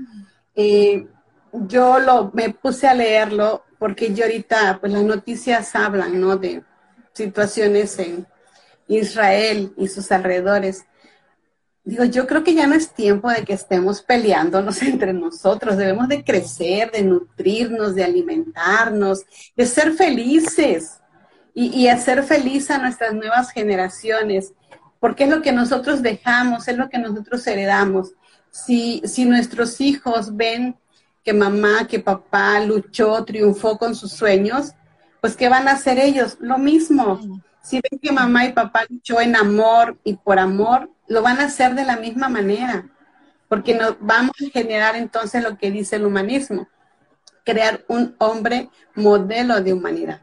[0.55, 1.05] Eh,
[1.51, 6.37] yo lo, me puse a leerlo porque yo ahorita, pues las noticias hablan, ¿no?
[6.37, 6.63] De
[7.11, 8.25] situaciones en
[8.87, 10.85] Israel y sus alrededores.
[11.83, 16.07] Digo, yo creo que ya no es tiempo de que estemos peleándonos entre nosotros, debemos
[16.07, 21.01] de crecer, de nutrirnos, de alimentarnos, de ser felices
[21.59, 24.53] y, hacer feliz a nuestras nuevas generaciones,
[24.99, 28.11] porque es lo que nosotros dejamos, es lo que nosotros heredamos.
[28.51, 30.75] Si, si nuestros hijos ven
[31.23, 34.73] que mamá, que papá luchó, triunfó con sus sueños,
[35.19, 36.37] pues ¿qué van a hacer ellos?
[36.39, 37.41] Lo mismo.
[37.63, 41.45] Si ven que mamá y papá luchó en amor y por amor, lo van a
[41.45, 42.87] hacer de la misma manera,
[43.49, 46.67] porque nos vamos a generar entonces lo que dice el humanismo,
[47.43, 50.21] crear un hombre modelo de humanidad.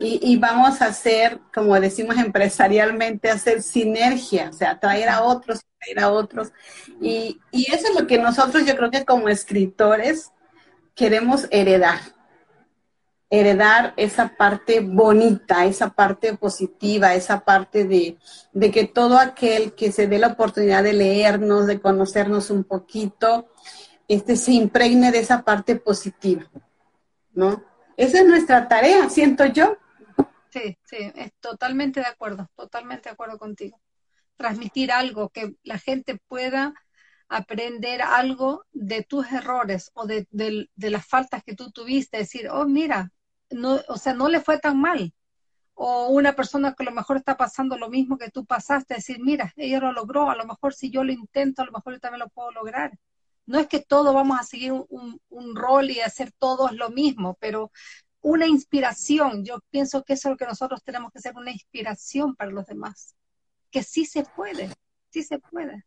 [0.00, 5.98] Y, vamos a hacer, como decimos empresarialmente, hacer sinergia, o sea, traer a otros, traer
[5.98, 6.52] a otros.
[7.00, 10.30] Y, y eso es lo que nosotros, yo creo que como escritores,
[10.94, 11.98] queremos heredar.
[13.28, 18.18] Heredar esa parte bonita, esa parte positiva, esa parte de,
[18.52, 23.48] de que todo aquel que se dé la oportunidad de leernos, de conocernos un poquito,
[24.06, 26.44] este, se impregne de esa parte positiva,
[27.34, 27.64] ¿no?
[27.96, 29.76] Esa es nuestra tarea, siento yo.
[30.50, 33.80] Sí, sí, es totalmente de acuerdo, totalmente de acuerdo contigo.
[34.36, 36.74] Transmitir algo que la gente pueda
[37.28, 40.26] aprender algo de tus errores o de,
[40.76, 43.12] las faltas que tú tuviste, decir, oh, mira,
[43.50, 45.12] no, o sea, no le fue tan mal.
[45.74, 49.18] O una persona que a lo mejor está pasando lo mismo que tú pasaste, decir,
[49.20, 52.00] mira, ella lo logró, a lo mejor si yo lo intento, a lo mejor yo
[52.00, 52.98] también lo puedo lograr.
[53.46, 57.36] No es que todos vamos a seguir un, un rol y hacer todos lo mismo,
[57.40, 57.70] pero
[58.28, 59.42] una inspiración.
[59.42, 62.66] Yo pienso que eso es lo que nosotros tenemos que ser, una inspiración para los
[62.66, 63.14] demás.
[63.70, 64.70] Que sí se puede,
[65.10, 65.86] sí se puede.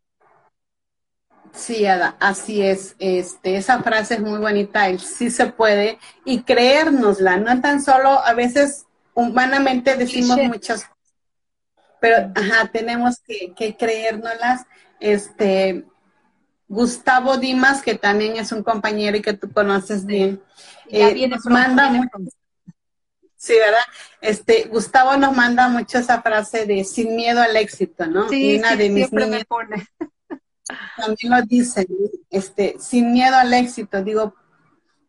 [1.54, 2.96] Sí, Ada, así es.
[2.98, 8.10] Este, esa frase es muy bonita, el sí se puede, y creérnosla, no tan solo,
[8.10, 11.14] a veces humanamente decimos muchas cosas,
[12.00, 14.66] pero ajá, tenemos que, que creérnoslas.
[15.00, 15.86] Este,
[16.72, 20.42] Gustavo Dimas, que también es un compañero y que tú conoces bien,
[20.88, 22.18] eh, nos manda mucho,
[23.36, 23.84] sí, ¿verdad?
[24.22, 28.30] Este, Gustavo nos manda mucho esa frase de sin miedo al éxito, ¿no?
[28.30, 29.86] Sí, una de mis siempre me pone.
[30.96, 31.86] También lo dice,
[32.30, 34.02] este, sin miedo al éxito.
[34.02, 34.34] Digo,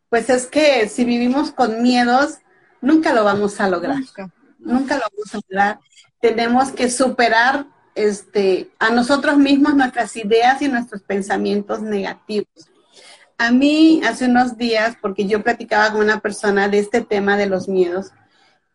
[0.09, 2.39] pues es que si vivimos con miedos,
[2.81, 3.99] nunca lo vamos a lograr.
[4.59, 5.79] Nunca, lo vamos a lograr.
[6.21, 12.69] Tenemos que superar este, a nosotros mismos nuestras ideas y nuestros pensamientos negativos.
[13.39, 17.47] A mí hace unos días, porque yo platicaba con una persona de este tema de
[17.47, 18.13] los miedos,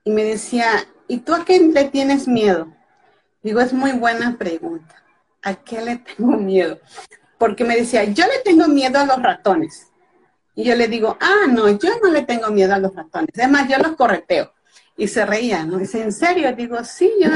[0.03, 0.67] y me decía,
[1.07, 2.73] ¿y tú a qué le tienes miedo?
[3.43, 5.03] Digo, es muy buena pregunta.
[5.41, 6.79] ¿A qué le tengo miedo?
[7.37, 9.87] Porque me decía, yo le tengo miedo a los ratones.
[10.55, 13.29] Y yo le digo, ah, no, yo no le tengo miedo a los ratones.
[13.37, 14.51] Además, yo los correteo.
[14.97, 15.77] Y se reía, ¿no?
[15.77, 16.51] Dice, ¿en serio?
[16.55, 17.29] Digo, sí, yo,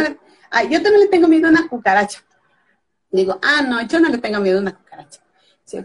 [0.52, 2.24] ah, yo también le tengo miedo a una cucaracha.
[3.10, 5.22] Digo, ah, no, yo no le tengo miedo a una cucaracha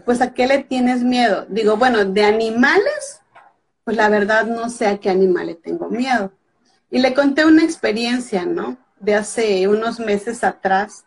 [0.03, 1.45] pues ¿a qué le tienes miedo?
[1.49, 3.21] Digo, bueno, de animales,
[3.83, 6.33] pues la verdad no sé a qué animal le tengo miedo.
[6.89, 8.77] Y le conté una experiencia, ¿no?
[8.99, 11.05] De hace unos meses atrás,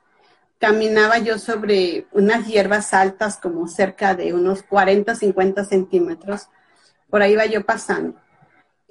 [0.58, 6.48] caminaba yo sobre unas hierbas altas, como cerca de unos 40, 50 centímetros.
[7.08, 8.14] Por ahí iba yo pasando.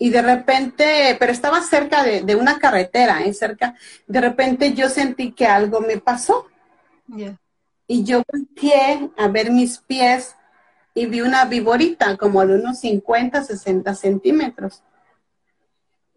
[0.01, 3.33] Y de repente, pero estaba cerca de, una carretera, ¿eh?
[3.33, 3.75] Cerca.
[4.07, 6.47] De repente yo sentí que algo me pasó
[7.85, 10.35] y yo volteé a ver mis pies
[10.93, 14.83] y vi una viborita como de unos 50, 60 centímetros.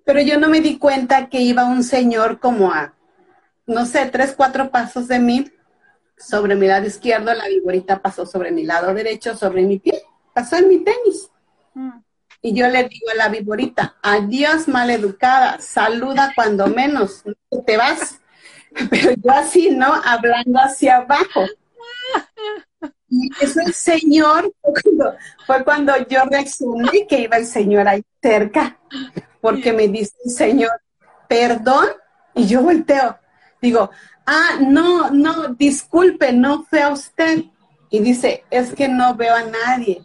[0.04, 2.94] Pero yo no me di cuenta que iba un señor como a,
[3.66, 5.50] no sé, tres, cuatro pasos de mí.
[6.16, 10.02] Sobre mi lado izquierdo, la viborita pasó sobre mi lado derecho, sobre mi pie,
[10.32, 11.30] pasó en mi tenis.
[11.74, 11.98] Mm.
[12.42, 17.22] Y yo le digo a la viborita, adiós maleducada, saluda cuando menos,
[17.64, 18.20] te vas.
[18.90, 19.92] Pero yo así, ¿no?
[20.04, 21.46] Hablando hacia abajo.
[23.08, 24.52] Y eso el Señor
[25.46, 28.78] fue cuando, yo reaccioné que iba el Señor ahí cerca,
[29.40, 30.72] porque me dice el Señor,
[31.28, 31.88] perdón,
[32.34, 33.18] y yo volteo.
[33.60, 33.90] Digo,
[34.26, 37.44] ah, no, no, disculpe, no fue a usted.
[37.90, 40.02] Y dice, es que no veo a nadie.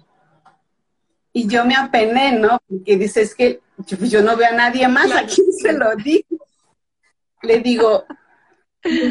[1.37, 2.59] Y yo me apené, ¿no?
[2.67, 6.43] Porque dice, es que yo, no veo a nadie más, ¿a quién se lo digo?
[7.43, 8.05] Le digo,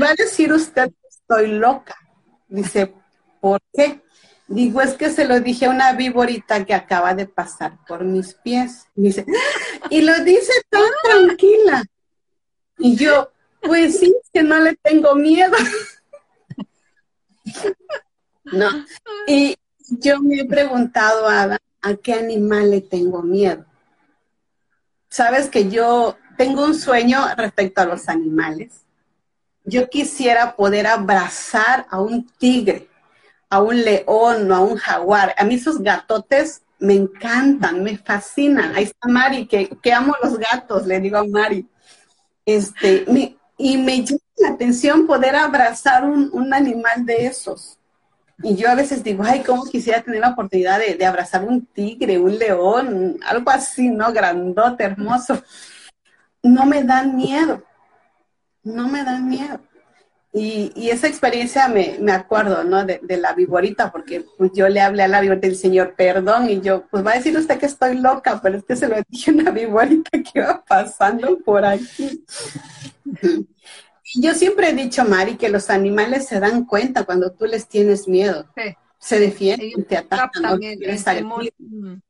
[0.02, 1.94] va a decir usted que estoy loca.
[2.48, 2.92] Dice,
[3.40, 4.02] ¿por qué?
[4.48, 8.34] Digo, es que se lo dije a una víborita que acaba de pasar por mis
[8.34, 8.86] pies.
[8.96, 9.24] Y dice,
[9.90, 11.84] y lo dice tan tranquila.
[12.78, 15.56] Y yo, pues sí, que no le tengo miedo.
[18.46, 18.84] no.
[19.28, 19.56] Y
[19.90, 23.64] yo me he preguntado, Ada, ¿a qué animal le tengo miedo?
[25.08, 28.86] Sabes que yo tengo un sueño respecto a los animales
[29.66, 32.88] yo quisiera poder abrazar a un tigre,
[33.50, 35.34] a un león o a un jaguar.
[35.36, 38.74] A mí esos gatotes me encantan, me fascinan.
[38.76, 41.68] Ahí está Mari, que, que amo los gatos, le digo a Mari.
[42.44, 43.04] Este,
[43.58, 47.75] y me llama la atención poder abrazar un, animal de esos.
[48.42, 51.64] Y yo a veces digo, ay, cómo quisiera tener la oportunidad de, de abrazar un
[51.66, 54.12] tigre, un león, algo así, ¿no?
[54.12, 55.42] Grandote, hermoso.
[56.42, 57.62] No me dan miedo
[58.66, 59.60] no me dan miedo.
[60.32, 62.84] Y, esa experiencia me, acuerdo, ¿no?
[62.84, 66.60] De, la viborita, porque pues yo le hablé a la viborita del Señor, perdón, y
[66.60, 69.30] yo, pues va a decir usted que estoy loca, pero es que se lo dije
[69.30, 72.22] a una viborita que iba pasando por aquí.
[74.14, 77.68] Y yo siempre he dicho, Mari, que los animales se dan cuenta cuando tú les
[77.68, 78.46] tienes miedo.
[78.98, 80.58] Se defienden, te atacan, ¿no?
[81.58, 82.00] Mm.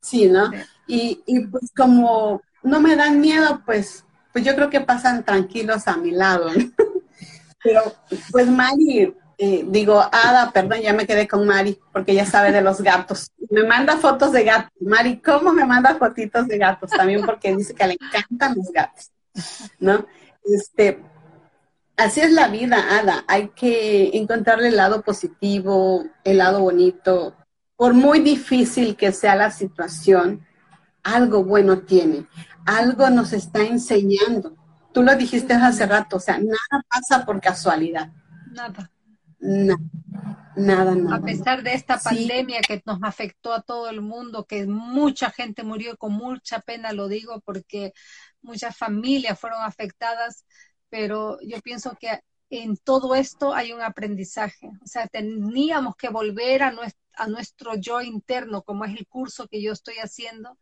[0.00, 0.50] Sí, ¿no?
[0.86, 5.86] Y, y pues como no me dan miedo, pues pues yo creo que pasan tranquilos
[5.86, 6.50] a mi lado.
[7.62, 7.94] Pero,
[8.32, 12.60] pues Mari, eh, digo, Ada, perdón, ya me quedé con Mari, porque ya sabe de
[12.60, 13.30] los gatos.
[13.48, 14.72] Me manda fotos de gatos.
[14.80, 16.90] Mari, ¿cómo me manda fotitos de gatos?
[16.90, 19.12] También porque dice que le encantan los gatos,
[19.78, 20.04] ¿no?
[20.44, 21.02] Este,
[21.96, 23.24] así es la vida, Ada.
[23.26, 27.34] Hay que encontrarle el lado positivo, el lado bonito.
[27.76, 30.46] Por muy difícil que sea la situación,
[31.02, 32.26] algo bueno tiene.
[32.66, 34.56] Algo nos está enseñando.
[34.92, 38.12] Tú lo dijiste hace rato, o sea, nada pasa por casualidad.
[38.52, 38.90] Nada.
[39.40, 39.76] Nada,
[40.56, 41.16] nada, nada.
[41.16, 45.64] A pesar de esta pandemia que nos afectó a todo el mundo, que mucha gente
[45.64, 47.92] murió, con mucha pena lo digo, porque
[48.44, 50.44] muchas familias fueron afectadas,
[50.88, 52.20] pero yo pienso que
[52.50, 54.68] en todo esto hay un aprendizaje.
[54.82, 59.46] O sea, teníamos que volver a nuestro a nuestro yo interno, como es el curso
[59.48, 60.58] que yo estoy haciendo,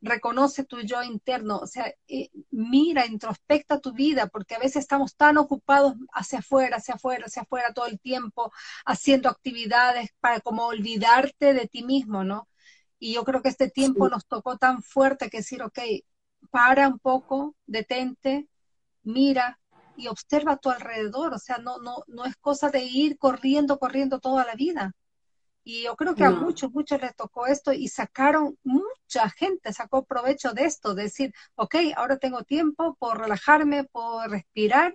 [0.00, 5.16] reconoce tu yo interno, o sea, eh, mira, introspecta tu vida, porque a veces estamos
[5.16, 8.52] tan ocupados hacia afuera, hacia afuera, hacia afuera todo el tiempo,
[8.84, 12.48] haciendo actividades para como olvidarte de ti mismo, ¿no?
[12.98, 15.78] Y yo creo que este tiempo nos tocó tan fuerte que decir, ok,
[16.50, 18.48] para un poco, detente,
[19.02, 19.58] mira,
[19.96, 23.78] y observa a tu alrededor, o sea, no, no, no es cosa de ir corriendo,
[23.78, 24.92] corriendo toda la vida.
[25.62, 30.04] Y yo creo que a muchos, muchos les tocó esto y sacaron, mucha gente sacó
[30.04, 34.94] provecho de esto, decir, ok, ahora tengo tiempo, puedo relajarme, puedo respirar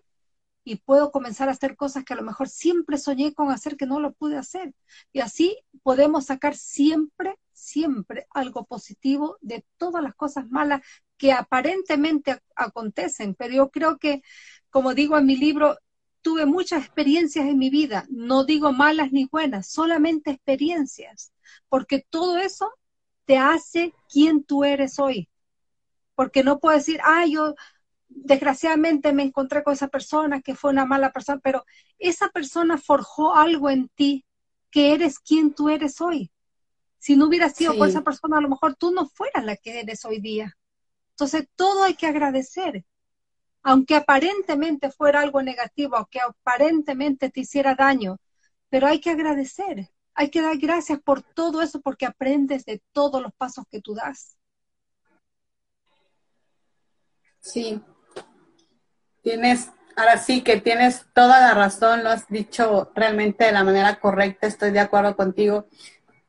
[0.63, 3.85] y puedo comenzar a hacer cosas que a lo mejor siempre soñé con hacer que
[3.85, 4.73] no lo pude hacer.
[5.11, 10.81] Y así podemos sacar siempre, siempre algo positivo de todas las cosas malas
[11.17, 13.35] que aparentemente acontecen.
[13.35, 14.21] Pero yo creo que,
[14.69, 15.77] como digo en mi libro,
[16.21, 21.31] tuve muchas experiencias en mi vida, no digo malas ni buenas, solamente experiencias,
[21.69, 22.71] porque todo eso
[23.25, 25.29] te hace quien tú eres hoy.
[26.15, 27.55] Porque no puedo decir, ah, yo
[28.09, 31.65] desgraciadamente me encontré con esa persona que fue una mala persona, pero
[31.97, 34.25] esa persona forjó algo en ti
[34.71, 36.31] que eres quien tú eres hoy.
[36.97, 39.79] Si no hubiera sido por esa persona, a lo mejor tú no fueras la que
[39.79, 40.57] eres hoy día.
[41.11, 42.83] Entonces, todo hay que agradecer
[43.63, 48.17] aunque aparentemente fuera algo negativo, aunque aparentemente te hiciera daño,
[48.69, 53.21] pero hay que agradecer, hay que dar gracias por todo eso porque aprendes de todos
[53.21, 54.37] los pasos que tú das.
[57.41, 57.81] Sí,
[59.23, 63.99] tienes, ahora sí que tienes toda la razón, lo has dicho realmente de la manera
[63.99, 65.67] correcta, estoy de acuerdo contigo.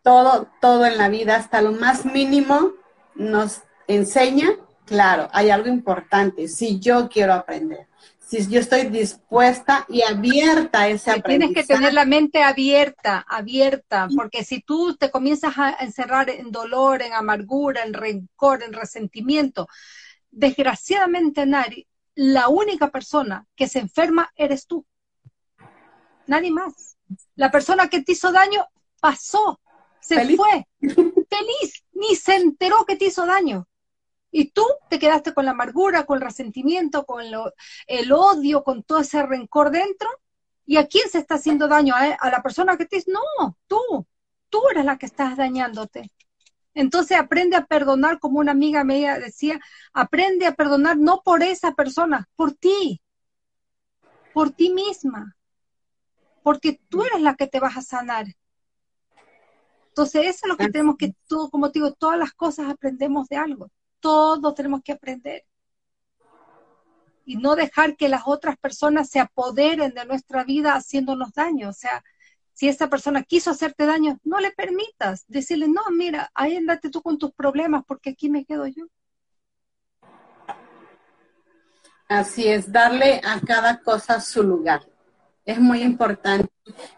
[0.02, 2.72] Todo, todo en la vida, hasta lo más mínimo,
[3.14, 4.48] nos enseña
[4.90, 7.86] claro, hay algo importante, si yo quiero aprender,
[8.18, 11.38] si yo estoy dispuesta y abierta a ese aprendizaje.
[11.38, 16.50] Tienes que tener la mente abierta, abierta, porque si tú te comienzas a encerrar en
[16.50, 19.68] dolor, en amargura, en rencor, en resentimiento,
[20.32, 21.86] desgraciadamente, Nari,
[22.20, 24.84] la única persona que se enferma eres tú.
[26.26, 26.98] Nadie más.
[27.34, 28.66] La persona que te hizo daño
[29.00, 29.58] pasó,
[30.02, 33.66] se fue, feliz, ni se enteró que te hizo daño.
[34.30, 38.98] Y tú te quedaste con la amargura, con el resentimiento, con el odio, con todo
[38.98, 40.10] ese rencor dentro.
[40.66, 41.94] ¿Y a quién se está haciendo daño?
[41.94, 44.06] ¿A, la persona que te dice, no, tú,
[44.50, 46.12] tú eres la que estás dañándote.
[46.74, 49.60] Entonces aprende a perdonar, como una amiga me decía,
[49.92, 53.00] aprende a perdonar no por esa persona, por ti,
[54.32, 55.36] por ti misma,
[56.42, 58.26] porque tú eres la que te vas a sanar.
[59.88, 63.28] Entonces eso es lo que tenemos que, todo, como te digo, todas las cosas aprendemos
[63.28, 65.44] de algo todos tenemos que aprender.
[67.24, 71.68] Y no dejar que las otras personas se apoderen de nuestra vida haciéndonos daño.
[71.68, 72.02] O sea,
[72.60, 75.24] si esa persona quiso hacerte daño, no le permitas.
[75.28, 78.84] Decirle, no, mira, ahí andate tú con tus problemas porque aquí me quedo yo.
[82.06, 84.82] Así es, darle a cada cosa su lugar.
[85.46, 86.50] Es muy importante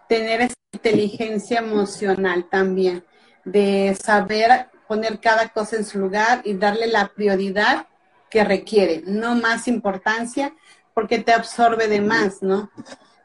[0.09, 3.05] tener esa inteligencia emocional también,
[3.45, 7.87] de saber poner cada cosa en su lugar y darle la prioridad
[8.29, 10.57] que requiere, no más importancia,
[10.93, 12.69] porque te absorbe de más, ¿no?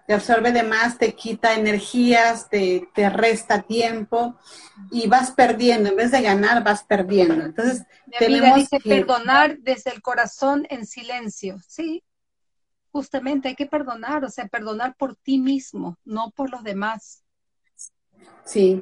[0.08, 4.40] Te absorbe de más, te quita energías, te, te resta tiempo
[4.90, 7.44] y vas perdiendo, en vez de ganar, vas perdiendo.
[7.44, 7.84] Entonces,
[8.18, 8.90] tenemos dice que...
[8.90, 12.06] perdonar desde el corazón en silencio, ¿sí?
[12.90, 17.26] Justamente hay que perdonar, o sea, perdonar por ti mismo, no por los demás.
[18.46, 18.82] Sí,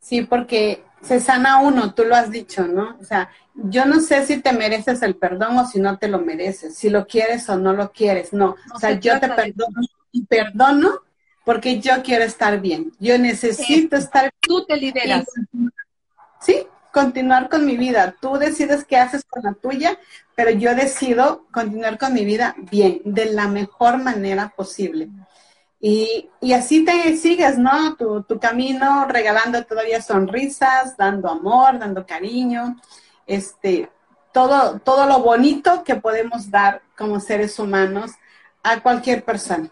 [0.00, 2.98] sí, porque se sana uno, tú lo has dicho, ¿no?
[3.00, 6.18] O sea, yo no sé si te mereces el perdón o si no te lo
[6.18, 8.56] mereces, si lo quieres o no lo quieres, no.
[8.74, 11.02] o sea, yo te perdono y perdono
[11.44, 12.92] porque yo quiero estar bien.
[12.98, 14.32] Yo necesito estar bien.
[14.40, 15.26] Tú te liberas.
[16.40, 18.14] sí, continuar con mi vida.
[18.18, 19.98] Tú decides qué haces con la tuya,
[20.34, 25.10] pero yo decido continuar con mi vida bien, de la mejor manera posible.
[25.80, 27.94] Y, así te sigues, ¿no?
[27.96, 32.80] Tu, tu, camino regalando todavía sonrisas, dando amor, dando cariño,
[33.26, 33.90] este,
[34.32, 38.12] todo, todo lo bonito que podemos dar como seres humanos
[38.62, 39.70] a cualquier persona.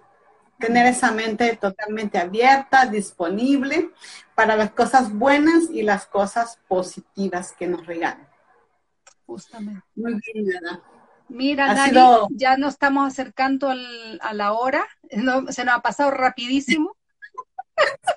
[0.63, 3.91] Tener esa mente totalmente abierta, disponible
[4.37, 8.29] para las cosas buenas y las cosas positivas que nos regalan.
[9.27, 9.83] Justamente.
[9.97, 10.81] Muy bien, Ana.
[11.29, 11.99] Mira, Nari,
[12.31, 14.87] ya nos estamos acercando a la hora.
[15.11, 16.97] se nos ha pasado rapidísimo.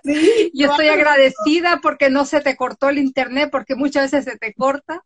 [0.03, 4.37] Sí, Yo estoy agradecida porque no se te cortó el internet, porque muchas veces se
[4.37, 5.03] te corta.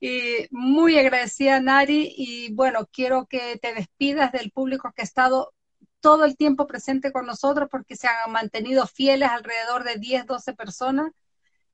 [0.00, 2.14] Y muy agradecida, Nari.
[2.16, 5.52] Y bueno, quiero que te despidas del público que ha estado
[6.00, 10.54] todo el tiempo presente con nosotros, porque se han mantenido fieles alrededor de 10, 12
[10.54, 11.12] personas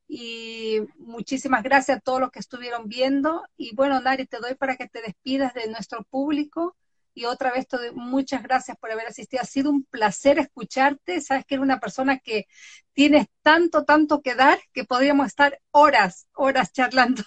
[0.08, 3.44] y muchísimas gracias a todos los que estuvieron viendo.
[3.56, 6.76] Y bueno, Nari, te doy para que te despidas de nuestro público.
[7.12, 9.42] Y otra vez te doy muchas gracias por haber asistido.
[9.42, 11.20] Ha sido un placer escucharte.
[11.20, 12.46] Sabes que eres una persona que
[12.92, 17.22] tienes tanto, tanto que dar que podríamos estar horas, horas charlando.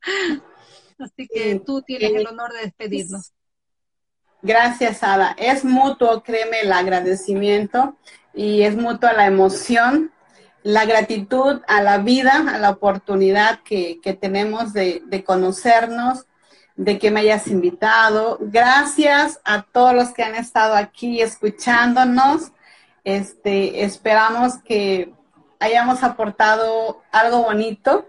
[0.98, 3.32] Así que tú tienes el honor de despedirnos.
[4.42, 5.34] Gracias, Ada.
[5.38, 7.96] Es mutuo, créeme, el agradecimiento
[8.34, 10.12] y es mutua la emoción
[10.62, 16.26] la gratitud a la vida, a la oportunidad que, tenemos de, conocernos,
[16.76, 18.38] de que me hayas invitado.
[18.40, 22.52] Gracias a todos los que han estado aquí escuchándonos.
[23.04, 25.12] Este, esperamos que
[25.58, 28.06] hayamos aportado algo bonito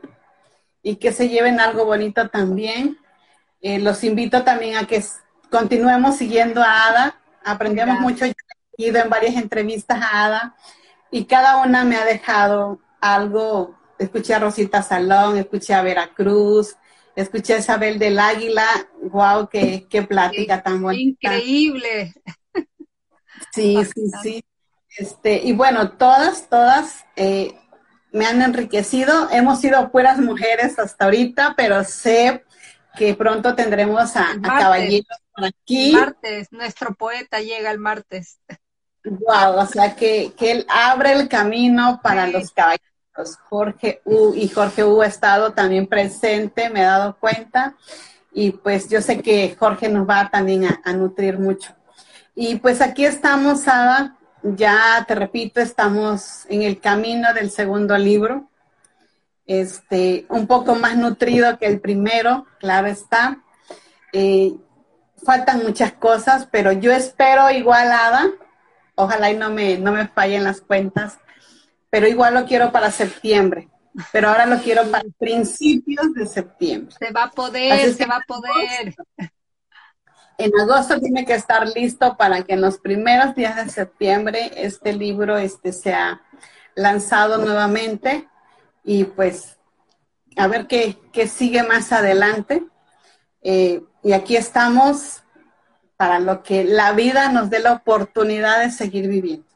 [0.83, 2.97] y que se lleven algo bonito también.
[3.61, 5.03] Eh, los invito también a que
[5.53, 7.21] continuemos siguiendo a Ada.
[7.45, 8.25] Aprendemos mucho.
[8.25, 8.33] He
[8.77, 10.55] ido en varias entrevistas a Ada
[11.11, 13.77] y cada una me ha dejado algo.
[13.99, 16.75] Escuché a Rosita Salón, escuché a Veracruz,
[17.15, 18.65] escuché a Isabel del Águila.
[19.03, 19.47] ¡Wow!
[19.47, 20.99] ¡Qué, qué plática tan buena!
[20.99, 22.13] Increíble.
[23.53, 24.43] Sí, sí, sí.
[24.97, 27.55] Este, y bueno, todas, todas eh,
[28.11, 29.29] me han enriquecido.
[29.29, 32.43] Hemos sido puras mujeres hasta ahorita, pero sé
[32.97, 35.91] que pronto tendremos a, a caballeros por aquí.
[35.93, 38.39] Martes, nuestro poeta llega el martes.
[39.05, 42.87] Wow, o sea que, él abre el camino para los caballeros.
[43.47, 47.75] Jorge U y Jorge U ha estado también presente, me he dado cuenta.
[48.31, 51.75] Y pues yo sé que Jorge nos va también a, nutrir mucho.
[52.33, 54.17] Y pues aquí estamos, Ada.
[54.41, 58.49] Ya te repito, estamos en el camino del segundo libro.
[59.45, 63.43] Este, un poco más nutrido que el primero, claro está.
[64.13, 64.53] Eh,
[65.25, 68.29] faltan muchas cosas, pero yo espero igual, Ada,
[68.95, 71.17] Ojalá y no me, no me fallen las cuentas,
[71.89, 73.69] pero igual lo quiero para septiembre.
[74.11, 76.95] Pero ahora lo quiero para principios de septiembre.
[76.97, 78.95] Se va a poder, se va a poder.
[80.37, 84.93] En agosto tiene que estar listo para que en los primeros días de septiembre este
[84.93, 86.21] libro este, sea
[86.75, 88.27] lanzado nuevamente
[88.83, 89.57] y pues
[90.37, 92.65] a ver qué, qué sigue más adelante.
[93.41, 95.23] Eh, y aquí estamos
[95.97, 99.47] para lo que la vida nos dé la oportunidad de seguir viviendo.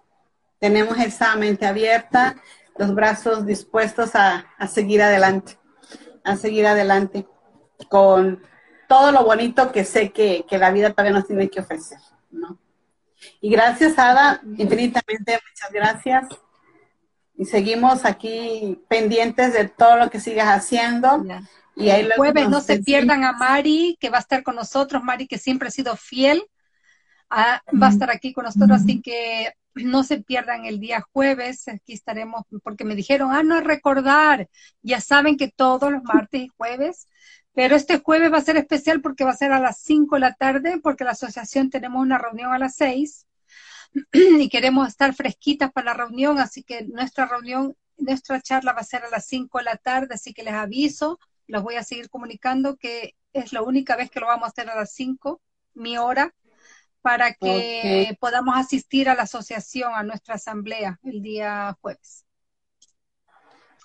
[0.60, 2.36] Tenemos esa mente abierta,
[2.78, 5.58] los brazos dispuestos a, seguir adelante,
[6.24, 7.28] a seguir adelante
[7.90, 8.42] con
[8.88, 12.00] todo lo bonito que sé que, la vida todavía nos tiene que ofrecer,
[12.32, 12.58] ¿no?
[13.42, 16.28] Y gracias, Ada, infinitamente, muchas gracias.
[17.38, 21.24] Y seguimos aquí pendientes de todo lo que sigas haciendo.
[21.76, 25.28] Y el jueves no se pierdan a Mari, que va a estar con nosotros, Mari
[25.28, 26.44] que siempre ha sido fiel,
[27.30, 31.68] ah, va a estar aquí con nosotros, así que no se pierdan el día jueves,
[31.68, 34.50] aquí estaremos, porque me dijeron, ah, no recordar,
[34.82, 37.08] ya saben que todos los martes y jueves,
[37.54, 40.20] pero este jueves va a ser especial porque va a ser a las 5 de
[40.20, 43.28] la tarde, porque la asociación tenemos una reunión a las 6
[44.14, 48.84] y queremos estar fresquitas para la reunión, así que nuestra reunión, nuestra charla va a
[48.84, 52.10] ser a las 5 de la tarde, así que les aviso los voy a seguir
[52.10, 55.42] comunicando que es la única vez que lo vamos a hacer a las 5,
[55.74, 56.34] mi hora,
[57.02, 62.26] para que podamos asistir a la asociación, a nuestra asamblea el día jueves.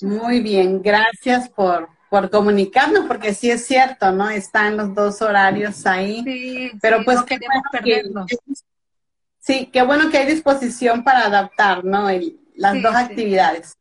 [0.01, 4.29] Muy bien, gracias por, por comunicarnos, porque sí es cierto, ¿no?
[4.31, 6.23] Están los dos horarios ahí.
[6.25, 8.27] Sí, pero pues no queremos perdernos.
[9.43, 12.09] Sí, qué bueno que hay disposición para adaptar, ¿no?
[12.55, 13.77] las dos actividades.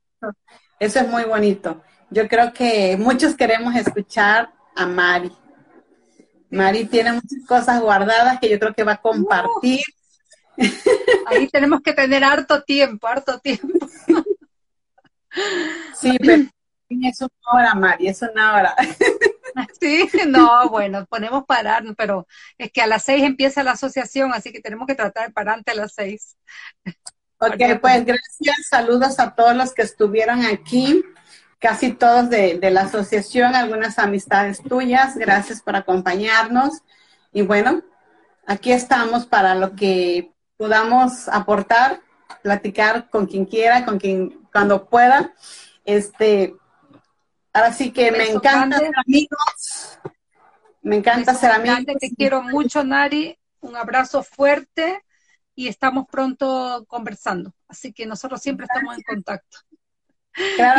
[0.80, 1.82] Eso es muy bonito.
[2.10, 5.32] Yo creo que muchos queremos escuchar a Mari.
[6.50, 9.82] Mari tiene muchas cosas guardadas que yo creo que va a compartir.
[11.28, 13.88] ahí tenemos que tener harto tiempo, harto tiempo.
[15.96, 16.44] sí, pero
[16.90, 18.76] es una hora, Mari, es una hora.
[19.80, 22.28] Sí, no, bueno, ponemos parar, pero
[22.58, 25.56] es que a las seis empieza la asociación, así que tenemos que tratar de parar
[25.56, 26.38] antes a las seis.
[27.38, 31.04] Ok, pues gracias, saludos a todos los que estuvieron aquí,
[31.60, 36.82] casi todos de, de la asociación, algunas amistades tuyas, gracias por acompañarnos.
[37.34, 37.82] Y bueno,
[38.46, 42.02] aquí estamos para lo que podamos aportar,
[42.44, 45.34] platicar con quien quiera, con quien cuando pueda.
[45.86, 46.56] Este,
[47.54, 50.00] ahora sí que me encanta ser amigos.
[50.82, 51.86] Me encanta ser amigos.
[52.00, 53.38] Te quiero mucho, Nari.
[53.60, 55.04] Un abrazo fuerte
[55.56, 57.54] y estamos pronto conversando.
[57.68, 59.60] Así que nosotros siempre estamos en contacto.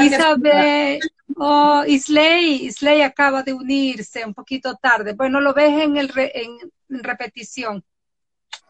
[0.00, 1.00] Isabel,
[1.36, 5.12] oh, Isley, Isley acaba de unirse un poquito tarde.
[5.12, 7.84] Bueno, lo ves en, el en, repetición.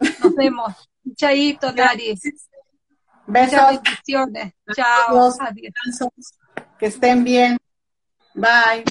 [0.01, 0.91] Nos vemos.
[1.17, 2.19] Chaito, Nari.
[3.27, 3.61] Besos.
[3.71, 4.53] bendiciones.
[4.75, 5.33] Chao.
[6.79, 7.57] Que estén bien.
[8.35, 8.87] Bye.